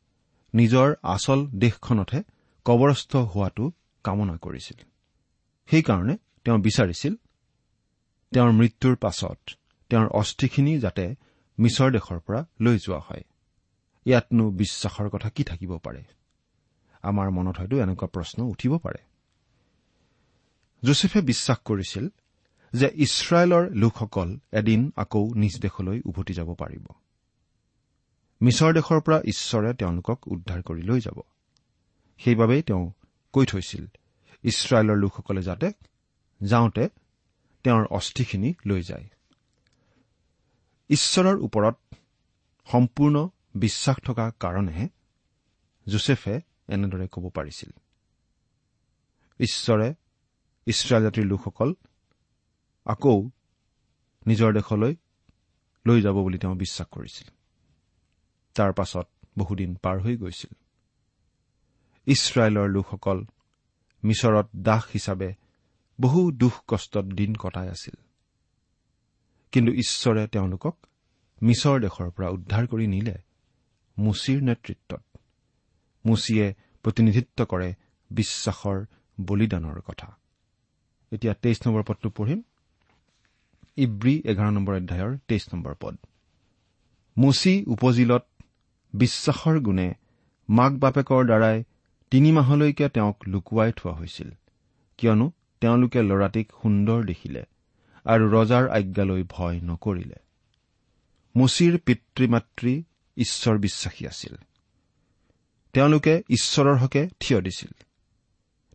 নিজৰ 0.55 0.95
আচল 1.03 1.47
দেশখনতহে 1.47 2.23
কবৰস্থ 2.65 3.17
হোৱাটো 3.17 3.73
কামনা 4.05 4.37
কৰিছিল। 4.37 4.79
সেইকাৰণে 5.67 6.17
তেওঁ 6.45 6.59
বিচাৰিছিল 6.59 7.15
তেওঁৰ 8.33 8.53
মৃত্যুৰ 8.53 8.97
পাছত 8.97 9.39
তেওঁৰ 9.91 10.07
অস্থিখিনি 10.07 10.81
যাতে 10.81 11.15
মিছৰ 11.59 11.91
দেশৰ 11.91 12.19
পৰা 12.19 12.47
লৈ 12.61 12.79
যোৱা 12.79 12.99
হয়। 12.99 13.25
ইয়াতনো 14.05 14.51
বিশ্বাসৰ 14.51 15.09
কথা 15.09 15.31
কি 15.31 15.45
থাকিব 15.45 15.79
পাৰে? 15.79 16.05
আমাৰ 17.03 17.31
মনত 17.31 17.57
হয়তো 17.59 17.81
এনেকুৱা 17.81 18.07
প্ৰশ্ন 18.07 18.43
উঠিব 18.43 18.79
পাৰে। 18.79 18.99
যোছেফে 20.83 21.21
বিশ্বাস 21.21 21.59
কৰিছিল 21.65 22.09
যে 22.73 22.91
ইছৰাইলৰ 22.95 23.71
লোকসকল 23.71 24.39
এদিন 24.53 24.93
আকৌ 24.97 25.35
নিজ 25.35 25.61
দেশলৈ 25.61 26.01
উভতি 26.05 26.35
যাব 26.35 26.55
পাৰিব। 26.55 26.87
মিছৰ 28.43 28.73
দেশৰ 28.73 29.01
পৰা 29.01 29.21
ঈশ্বৰে 29.25 29.75
তেওঁলোকক 29.75 30.19
উদ্ধাৰ 30.27 30.63
কৰি 30.63 30.83
লৈ 30.83 31.01
যাব। 31.01 31.21
সেইবাবেই 32.19 32.63
তেওঁ 32.63 32.93
কৈ 33.33 33.47
থৈছিল 33.47 33.87
ইছৰাইলৰ 34.43 34.97
লোকসকলে 34.97 35.43
যাতে 35.43 35.73
যাওঁতে 36.43 36.89
তেওঁৰ 37.63 37.87
অস্থিখিনি 37.87 38.55
লৈ 38.67 38.83
যায়। 38.83 39.09
ঈশ্বৰৰ 40.91 41.37
ওপৰত 41.39 41.97
সম্পূৰ্ণ 42.73 43.29
বিশ্বাস 43.55 43.97
থকা 44.05 44.31
কাৰণেহে 44.41 44.89
যোছেফে 45.89 46.41
এনেদৰে 46.69 47.09
ক'ব 47.13 47.31
পাৰিছিল। 47.31 47.71
ঈশ্বৰে 49.41 49.95
ইছৰাইল 50.67 51.03
জাতিৰ 51.03 51.25
লোকসকল 51.25 51.75
আকৌ 52.87 53.31
নিজৰ 54.27 54.53
দেশলৈ 54.53 54.97
লৈ 55.87 56.03
যাব 56.03 56.15
বুলি 56.15 56.39
তেওঁ 56.39 56.55
বিশ্বাস 56.55 56.89
কৰিছিল। 56.91 57.29
তাৰ 58.55 58.73
পাছত 58.73 59.09
বহুদিন 59.39 59.75
পাৰ 59.75 60.01
হৈ 60.01 60.17
গৈছিল। 60.17 60.53
ইছৰাইলৰ 62.07 62.69
লোকসকল 62.69 63.25
মিছৰত 64.05 64.49
দাস 64.57 64.85
হিচাপে 64.95 65.35
বহু 66.01 66.31
দুখ 66.33 66.63
কষ্টত 66.69 67.05
দিন 67.05 67.35
কটাই 67.35 67.69
আছিল। 67.69 68.04
কিন্তু 69.55 69.73
ঈশ্বৰে 69.73 70.27
তেওঁলোকক 70.27 70.75
মিছৰ 71.43 71.81
দেশৰ 71.81 72.09
পৰা 72.11 72.29
উদ্ধাৰ 72.29 72.67
কৰি 72.67 72.87
নিলে 72.87 73.15
মুচিৰ 73.99 74.43
নেতৃত্বত। 74.43 75.03
মুচিয়ে 76.07 76.55
প্ৰতিনিধিত্ব 76.83 77.45
কৰে 77.45 77.69
বিশ্বাসৰ 78.11 78.85
বলিদানৰ 79.21 79.81
কথা। 79.81 80.09
এতিয়া 81.13 81.35
তেইছ 81.35 81.67
নম্বৰ 81.67 81.83
পদটো 81.83 82.11
পঢ়িম। 82.11 82.43
ইব্ৰী 83.77 84.23
এঘাৰ 84.25 84.51
নম্বৰ 84.51 84.75
অধ্যায়ৰ 84.75 85.19
তেইছ 85.29 85.55
নম্বৰ 85.55 85.75
পদ। 85.81 85.97
মুচি 87.19 87.65
উপজিলত 87.67 88.25
বিশ্বাসৰ 88.95 89.61
গুণে 89.61 89.95
মাক 90.49 90.73
বাপেকৰ 90.73 91.25
দ্বাৰাই 91.25 91.65
তিনি 92.11 92.33
মাহলৈকে 92.33 92.89
তেওঁক 92.89 93.17
লুকুৱাই 93.27 93.73
থোৱা 93.77 93.93
হৈছিল 93.93 94.31
কিয়নো 94.99 95.33
তেওঁলোকে 95.61 96.03
ল'ৰাটিক 96.03 96.53
সুন্দৰ 96.63 97.05
দেখিলে। 97.05 97.45
আৰু 98.05 98.31
ৰজাৰ 98.31 98.69
আজ্ঞালৈ 98.69 99.23
ভয় 99.23 99.61
নকৰিলে। 99.61 100.15
মুচিৰ 101.37 101.79
পিতৃ 101.79 102.29
মাতৃ 102.29 102.83
ঈশ্বৰ 103.17 103.59
বিশ্বাসী 103.59 104.07
আছিল। 104.07 104.37
তেওঁলোকে 105.73 106.23
ঈশ্বৰৰ 106.29 106.77
হকে 106.77 107.09
থিয় 107.21 107.41
দিছিল। 107.41 107.85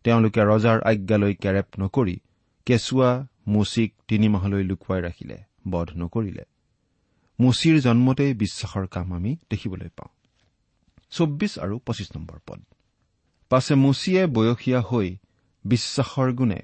তেওঁলোকে 0.04 0.40
ৰজাৰ 0.40 0.80
আজ্ঞালৈ 0.80 1.34
কেৰেপ 1.34 1.66
নকৰি 1.80 2.20
কেঁচুৱা 2.66 3.26
মুচিক 3.46 3.94
তিনিমাহলৈ 4.08 4.62
লুকুৱাই 4.64 5.00
ৰাখিলে 5.00 5.38
বধ 5.70 5.90
নকৰিলে। 5.96 6.42
মুচিৰ 7.40 7.80
জন্মতেই 7.80 8.34
বিশ্বাসৰ 8.34 8.86
কাম 8.86 9.14
আমি 9.14 9.36
দেখিবলৈ 9.50 9.88
পাওঁ। 9.88 10.26
চৌব্বিছ 11.10 11.58
আৰু 11.58 11.78
পঁচিছ 11.78 12.16
নম্বৰ 12.16 12.38
পদ। 12.46 12.62
পাছে 13.48 13.74
মুচিয়ে 13.74 14.26
বয়সীয়া 14.26 14.80
হৈ 14.80 15.16
বিশ্বাসৰ 15.64 16.32
গুণে 16.32 16.62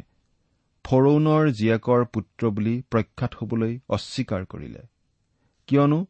ফৰৌনৰ 0.86 1.48
জীয়েকৰ 1.50 2.04
পুত্ৰ 2.04 2.50
বুলি 2.50 2.82
প্ৰখ্যাত 2.90 3.32
হবলৈ 3.34 3.72
অস্বীকাৰ 3.88 4.42
কৰিলে। 4.46 4.82
কিয়নো 5.68 6.06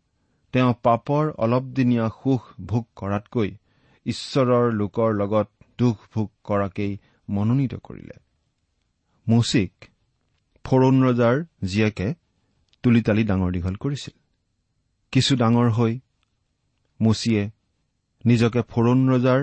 তেওঁ 0.52 0.72
পাপৰ 0.82 1.24
অলপদিনীয়া 1.38 2.06
সুখ 2.08 2.42
ভোগ 2.66 2.84
কৰাতকৈ 2.96 3.50
ঈশ্বৰৰ 4.06 4.72
লোকৰ 4.72 5.14
লগত 5.14 5.48
দুখ 5.78 5.96
ভোগ 6.14 6.28
কৰাকেই 6.44 6.92
মনোনীত 7.28 7.74
কৰিলে। 7.74 8.16
মুচিক 9.28 9.72
ফৰৌন 10.64 10.96
ৰজাৰ 11.04 11.36
জীয়েকে 11.64 12.08
তুলি 12.82 13.02
তালি 13.02 13.24
ডাঙৰ 13.24 13.50
দীঘল 13.52 13.76
কৰিছিল। 13.76 14.14
কিছু 15.12 15.32
ডাঙৰ 15.36 15.68
হৈ 15.70 16.00
মুচিয়ে 17.00 17.42
নিজকে 18.24 18.60
ফৰৌন 18.68 19.00
ৰজাৰ 19.10 19.40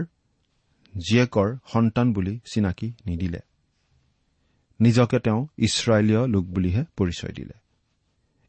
জীয়েকৰ 0.97 1.57
সন্তান 1.73 2.13
বুলি 2.13 2.39
চিনাকি 2.45 2.93
নিদিলে। 3.05 3.41
নিজকে 4.83 5.19
তেওঁ 5.19 5.47
ইছৰাইলীয় 5.57 6.27
লোক 6.27 6.45
বুলিহে 6.45 6.83
পৰিচয় 6.97 7.31
দিলে। 7.31 7.53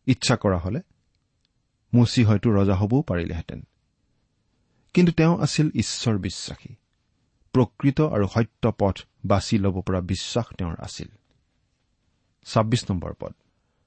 ইচ্ছা 0.07 0.37
কৰা 0.37 0.59
হলে 0.59 0.81
মুচি 1.94 2.25
হয়তো 2.25 2.51
ৰজা 2.51 2.75
হবও 2.75 3.03
পাৰিলেহেঁতেন। 3.03 3.62
কিন্তু 4.94 5.12
তেওঁ 5.12 5.40
আছিল 5.40 5.70
ঈশ্বৰ 5.75 6.18
বিশ্বাসী। 6.18 6.75
প্ৰকৃত 7.53 8.01
আৰু 8.01 8.29
সত্য 8.29 8.73
পথ 8.79 8.99
বাছি 9.27 9.59
ল'ব 9.59 9.81
পৰা 9.81 10.01
বিশ্বাস 10.01 10.44
তেওঁৰ 10.59 10.75
আছিল। 10.79 11.09
ছাব্বিছ 12.44 12.90
নম্বৰ 12.90 13.14
পদ। 13.20 13.33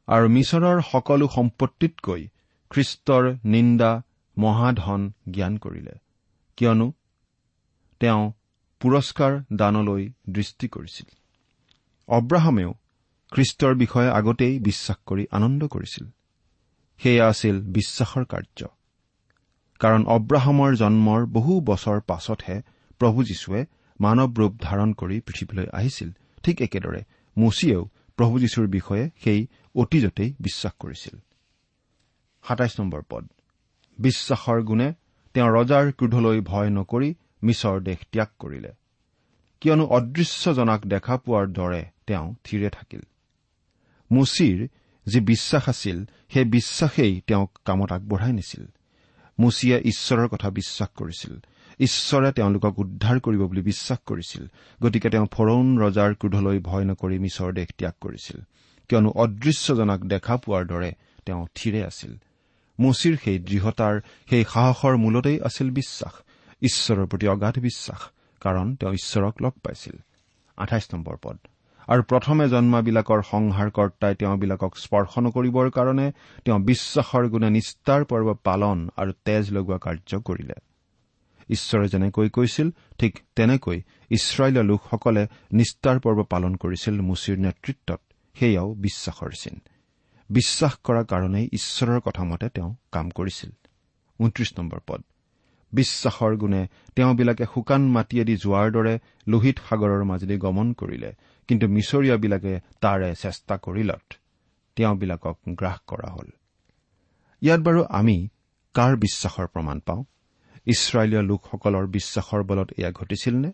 আৰু 0.07 0.29
মিছৰৰ 0.29 0.81
সকলো 0.91 1.27
সম্পত্তিতকৈ 1.27 2.27
খ্ৰীষ্টৰ 2.69 3.37
নিন্দা 3.45 4.01
মহাধন 4.37 5.11
জ্ঞান 5.31 5.57
কৰিলে। 5.57 5.91
কিয়নো 6.57 6.93
তেওঁ 7.99 8.31
পুৰস্কাৰ 8.79 9.39
দানলৈ 9.55 10.09
দৃষ্টি 10.29 10.67
কৰিছিল। 10.67 11.17
অব্ৰাহামেও 12.07 12.73
খ্ৰীষ্টৰ 13.31 13.75
বিষয়ে 13.75 14.09
আগতেই 14.09 14.59
বিশ্বাস 14.59 14.97
কৰি 15.05 15.25
আনন্দ 15.31 15.67
কৰিছিল। 15.67 16.07
সেয়া 16.97 17.27
আছিল 17.27 17.61
বিশ্বাসৰ 17.61 18.25
কাৰ্য। 18.25 18.67
কাৰণ 19.79 20.05
অব্ৰাহামৰ 20.05 20.75
জন্মৰ 20.75 21.25
বহু 21.25 21.61
বছৰ 21.61 22.01
পাছতহে 22.01 22.61
প্ৰভু 22.99 23.23
যীশুৱে 23.23 23.65
মানৱ 24.01 24.33
ৰূপ 24.33 24.53
ধাৰণ 24.61 24.93
কৰি 24.93 25.19
পৃথিৱীলৈ 25.19 25.67
আহিছিল। 25.73 26.11
ঠিক 26.43 26.61
একেদৰে 26.61 27.03
মুচিয়েও 27.37 27.89
প্ৰভু 28.17 28.39
যীশুৰ 28.39 28.67
বিষয়ে 28.67 29.09
সেই 29.23 29.47
অতীজতেই 29.75 30.33
বিশ্বাস 30.39 30.73
কৰিছিল। 30.79 31.19
বিশ্বাসৰ 33.99 34.61
গুণে 34.61 34.93
তেওঁ 35.33 35.47
ৰজাৰ 35.47 35.91
ক্ৰোধলৈ 35.91 36.41
ভয় 36.41 36.69
নকৰি 36.69 37.15
মিছৰ 37.43 37.79
দেশ 37.79 37.97
ত্যাগ 38.11 38.27
কৰিলে। 38.39 38.71
কিয়নো 39.61 39.85
অদৃশ্যজনাক 39.85 40.85
দেখা 40.85 41.17
পোৱাৰ 41.17 41.47
দৰে 41.47 41.85
তেওঁ 42.07 42.35
থিৰে 42.43 42.69
থাকিল। 42.69 42.99
মুচিৰ 44.11 44.67
যি 45.07 45.19
বিশ্বাস 45.19 45.69
আছিল 45.69 46.05
সেই 46.33 46.45
বিশ্বাসেই 46.45 47.21
তেওঁক 47.27 47.59
কামত 47.65 47.91
আগবঢ়াই 47.91 48.33
নিছিল। 48.33 48.65
মুচিয়ে 49.39 49.81
ঈশ্বৰৰ 49.85 50.27
কথা 50.27 50.49
বিশ্বাস 50.49 50.89
কৰিছিল। 50.95 51.39
ঈশ্বৰে 51.79 52.31
তেওঁলোকক 52.31 52.79
উদ্ধাৰ 52.79 53.19
কৰিব 53.19 53.47
বুলি 53.47 53.61
বিশ্বাস 53.61 53.99
কৰিছিল। 54.05 54.47
গতিকে 54.83 55.09
তেওঁ 55.09 55.27
ফৰৌন 55.31 55.77
ৰজাৰ 55.77 56.15
ক্ৰোধলৈ 56.15 56.59
ভয় 56.59 56.85
নকৰি 56.85 57.19
মিছৰ 57.19 57.53
দেশ 57.53 57.67
ত্যাগ 57.77 57.93
কৰিছিল। 58.01 58.41
কিয়নো 58.89 59.09
অদৃশ্যজনাক 59.09 60.01
দেখা 60.01 60.37
পোৱাৰ 60.37 60.65
দৰে 60.65 60.91
তেওঁ 61.25 61.47
থিৰে 61.55 61.85
আছিল। 61.85 62.17
মুচিৰ 62.79 63.17
সেই 63.23 63.39
দৃঢ়তাৰ 63.39 64.01
সেই 64.29 64.45
সাহসৰ 64.53 64.97
মূলতেই 64.97 65.41
আছিল 65.41 65.71
বিশ্বাস। 65.71 66.11
ঈশ্বৰৰ 66.61 67.05
প্ৰতি 67.05 67.27
অগাধ 67.27 67.59
বিশ্বাস। 67.59 68.16
কাৰণ 68.41 68.75
তেওঁ 68.75 68.93
ঈশ্বৰক 68.93 69.41
লগ 69.41 69.51
পাইছিল। 69.51 69.95
আঠাইছ 70.57 70.93
নম্বৰ 70.93 71.17
পদ। 71.21 71.37
আৰু 71.87 72.03
প্ৰথমে 72.03 72.49
জন্মাবিলাকৰ 72.49 73.21
সংহাৰকৰ্তাই 73.21 74.15
তেওঁবিলাকক 74.15 74.77
স্পৰ্শ 74.77 75.19
নকৰিবৰ 75.19 75.69
কাৰণে 75.69 76.11
তেওঁ 76.45 76.59
বিশ্বাসৰ 76.59 77.27
গুণে 77.27 77.49
নিষ্ঠাৰ 77.49 78.05
পৰ্ব 78.05 78.33
পালন 78.43 78.89
আৰু 78.97 79.11
তেজ 79.25 79.51
লগোৱা 79.51 79.77
কাৰ্য 79.77 80.19
কৰিলে। 80.19 80.53
ঈশ্বৰে 81.49 81.87
যেনেকৈ 81.87 82.29
কৈছিল 82.29 82.71
ঠিক 82.99 83.19
তেনেকৈ 83.35 83.81
ইছৰাইলৰ 84.09 84.63
লোকসকলে 84.63 85.27
নিষ্ঠাৰ 85.53 85.99
পৰ্ব 85.99 86.23
পালন 86.23 86.55
কৰিছিল 86.55 87.01
মুচিৰ 87.01 87.39
নেতৃত্বত। 87.39 88.01
সেয়াও 88.35 88.73
বিশ্বাসৰ 88.73 89.31
চিন। 89.39 89.59
বিশ্বাস 90.29 90.77
কৰাৰ 90.83 91.05
কাৰণেই 91.05 91.49
ঈশ্বৰৰ 91.53 91.99
কথা 91.99 92.23
মতে 92.23 92.49
তেওঁ 92.49 92.75
কাম 92.91 93.09
কৰিছিল। 93.09 93.49
বিশ্বাসৰ 95.73 96.35
গুণে 96.35 96.67
তেওঁবিলাকে 96.95 97.45
শুকান 97.53 97.87
মাটিয়েদি 97.87 98.37
যোৱাৰ 98.37 98.71
দৰে 98.71 98.99
লোহিত 99.27 99.59
সাগৰৰ 99.69 100.03
মাজেদি 100.03 100.37
গমন 100.37 100.73
কৰিলে 100.73 101.13
কিন্তু 101.47 101.67
মিছৰীয়াবিলাকে 101.67 102.59
তাৰে 102.81 103.15
চেষ্টা 103.15 103.57
কৰিলত। 103.57 104.13
তেওঁবিলাকক 104.75 105.37
গ্ৰাস 105.49 105.77
কৰা 105.87 106.11
হল। 106.11 106.27
ইয়াত 107.41 107.59
বাৰু 107.59 107.83
আমি 107.89 108.27
কাৰ 108.73 108.95
বিশ্বাসৰ 108.95 109.47
প্ৰমাণ 109.47 109.79
পাওঁ? 109.79 110.03
ইছৰাইলীয় 110.65 111.21
লোকসকলৰ 111.21 111.87
বিশ্বাসৰ 111.87 112.43
বলত 112.43 112.71
এয়া 112.77 112.91
ঘটিছিল 112.91 113.35
নে 113.35 113.51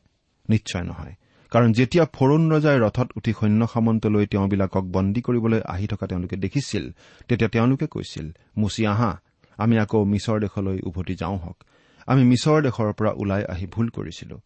নিশ্চয় 0.50 0.84
নহয়। 0.84 1.14
কাৰণ 1.52 1.74
যেতিয়া 1.74 2.06
ফৰুণ 2.14 2.52
ৰজাই 2.52 2.80
ৰথত 2.80 3.12
উঠি 3.16 3.34
সৈন্য 3.34 3.68
সামন্তলৈ 3.68 4.26
তেওঁবিলাকক 4.26 4.84
বন্দী 4.84 5.22
কৰিবলৈ 5.22 5.62
আহি 5.62 5.88
থকা 5.88 6.08
তেওঁলোকে 6.08 6.36
দেখিছিল 6.36 6.92
তেতিয়া 7.28 7.50
তেওঁলোকে 7.50 7.88
কৈছিল 7.88 8.32
মুচি 8.58 8.88
আহা 8.88 9.22
আমি 9.58 9.80
আকৌ 9.80 10.04
মিছৰ 10.04 10.40
দেশলৈ 10.40 10.80
উভতি 10.84 11.16
যাওঁ 11.16 11.38
হওক। 11.38 11.64
আমি 12.08 12.24
মিছৰ 12.24 12.62
দেশৰ 12.62 12.94
পৰা 12.94 13.12
ওলাই 13.12 13.44
আহি 13.44 13.66
ভুল 13.68 13.88
কৰিছিলো। 13.90 14.42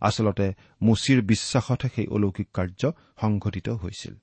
আচলতে 0.00 0.54
মুচিৰ 0.82 1.22
বিশ্বাসতহে 1.22 1.88
সেই 1.94 2.06
অলৌকিক 2.06 2.48
কাৰ্য 2.54 2.92
সংঘটিত 3.20 3.68
হৈছিল। 3.68 4.14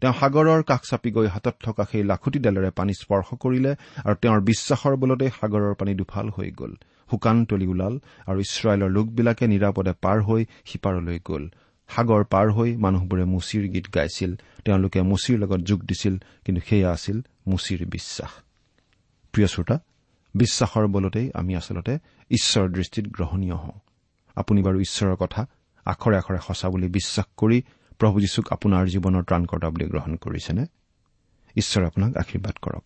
তেওঁ 0.00 0.14
সাগৰৰ 0.20 0.62
কাষ 0.62 0.80
চাপি 0.90 1.10
গৈ 1.10 1.26
হাতত 1.26 1.56
থকা 1.64 1.84
সেই 1.92 2.02
লাখুটিডালেৰে 2.02 2.70
পানী 2.70 2.92
স্পৰ্শ 2.92 3.28
কৰিলে 3.34 3.72
আৰু 4.04 4.14
তেওঁৰ 4.14 4.40
বিশ্বাসৰ 4.40 4.96
বলতে 4.96 5.30
সাগৰৰ 5.40 5.74
পানী 5.74 5.94
দুফাল 5.94 6.28
হৈ 6.28 6.50
গ'ল। 6.50 6.72
শুকান 7.10 7.44
তলি 7.44 7.66
ওলাল 7.66 7.94
আৰু 8.26 8.38
ইছৰাইলৰ 8.40 8.90
লোকবিলাকে 8.90 9.46
নিৰাপদে 9.46 9.92
পাৰ 10.00 10.18
হৈ 10.22 10.46
সিপাৰলৈ 10.64 11.18
গ'ল। 11.24 11.44
সাগৰ 11.88 12.24
পাৰ 12.24 12.46
হৈ 12.52 12.76
মানুহবোৰে 12.76 13.24
মুচিৰ 13.24 13.68
গীত 13.68 13.86
গাইছিল। 13.94 14.36
তেওঁলোকে 14.64 15.02
মুচিৰ 15.02 15.38
লগত 15.38 15.60
যোগ 15.60 15.80
দিছিল 15.84 16.14
কিন্তু 16.44 16.60
সেয়া 16.68 16.90
আছিল 16.90 17.22
মুচিৰ 17.46 17.86
বিশ্বাস। 17.86 18.30
প্ৰিয় 19.32 19.46
শ্ৰোতা 19.46 19.78
বিশ্বাসৰ 20.34 20.86
বলতেই 20.86 21.30
আমি 21.34 21.56
আচলতে 21.56 21.98
ঈশ্বৰৰ 22.30 22.68
দৃষ্টিত 22.68 23.06
গ্ৰহণীয় 23.08 23.54
হওঁ। 23.54 23.78
আপুনি 24.36 24.62
বাৰু 24.62 24.80
ঈশ্বৰৰ 24.80 25.16
কথা 25.16 25.46
আখৰে 25.84 26.16
আখৰে 26.16 26.38
সঁচা 26.46 26.70
বুলি 26.70 26.88
বিশ্বাস 26.88 27.26
কৰি 27.36 27.62
প্ৰভু 27.98 28.20
যীশুক 28.20 28.52
আপোনাৰ 28.52 28.86
জীৱনৰ 28.86 29.24
ত্ৰাণকৰ্তা 29.24 29.70
বুলি 29.70 29.84
গ্ৰহণ 29.84 30.16
কৰিছেনে? 30.16 30.66
ঈশ্বৰে 31.56 31.86
আপোনাক 31.86 32.16
আশীৰ্বাদ 32.16 32.54
কৰক। 32.62 32.84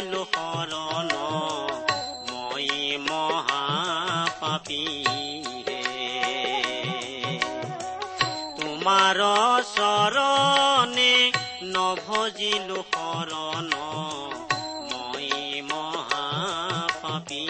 নভজিলো 0.00 0.20
শৰণ 0.32 1.10
মই 2.28 2.68
মহাপাপী 3.08 4.84
তোমাৰ 8.60 9.20
চৰণে 9.70 11.12
নভজিলো 11.74 12.80
শৰণ 12.92 13.68
মই 14.90 15.28
মহাপাপী 15.70 17.44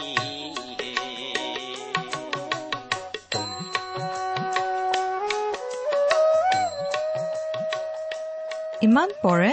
ইমান 8.83 9.11
পৰে 9.23 9.53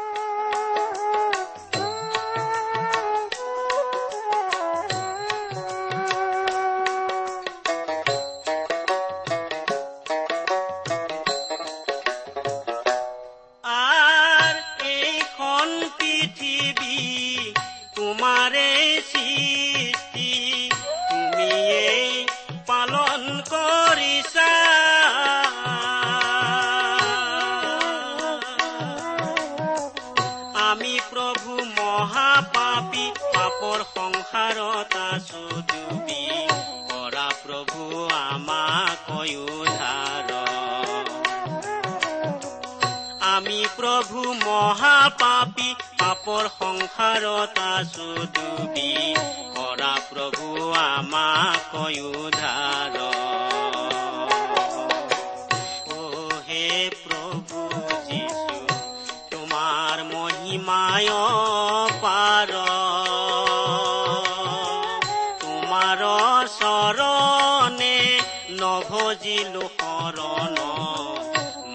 নভজিলো 69.41 69.67
শৰণ 69.75 70.57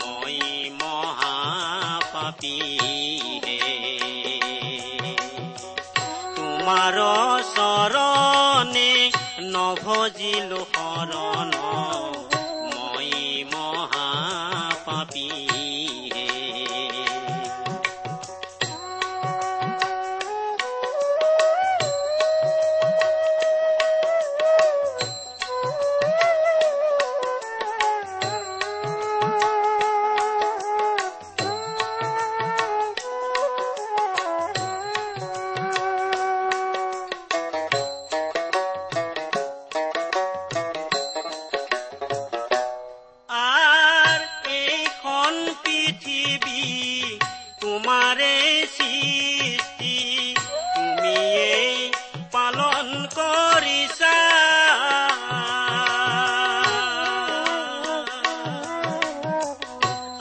মই 0.00 0.36
মহাপাপী 0.80 2.58
তোমাৰ 6.36 6.98
চৰণে 7.50 8.92
নভজিলো 9.54 10.60
শৰণ 10.74 11.35
তোমাৰে 47.86 48.30
সৃষ্টি 48.68 49.98
তুমিয়ে 50.70 51.90
পালন 52.32 52.88
কৰিছা 53.12 54.16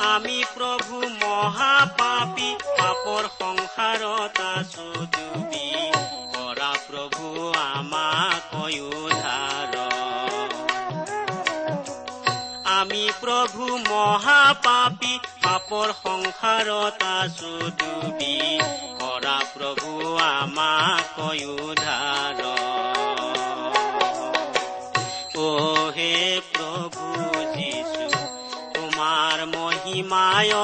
আমি 0.09 0.37
প্ৰভু 0.53 1.01
মহাপাপী 1.23 2.49
পাপৰ 2.69 3.23
সংসাৰত 3.39 4.37
আছো 4.51 4.87
ডুবি 5.15 5.67
কৰা 6.35 6.71
প্ৰভু 6.85 7.25
আমাক 7.63 8.53
উদ্ধাৰ 8.83 9.73
আমি 12.77 13.03
প্ৰভু 13.21 13.63
মহাপাপী 13.83 14.54
পাপৰ 15.75 15.91
সংসাৰত 15.99 17.07
আছো 17.13 17.49
ডুবি 17.79 18.35
কৰা 18.99 19.33
প্ৰভু 19.53 19.89
আমাক 20.25 21.17
উদ্ধাৰ 21.55 22.39
অ' 25.37 25.91
হে 25.97 26.13
প্ৰভু 26.53 27.09
যীশু 27.55 28.07
তোমাৰ 28.73 29.45
মহিমায় 29.51 30.55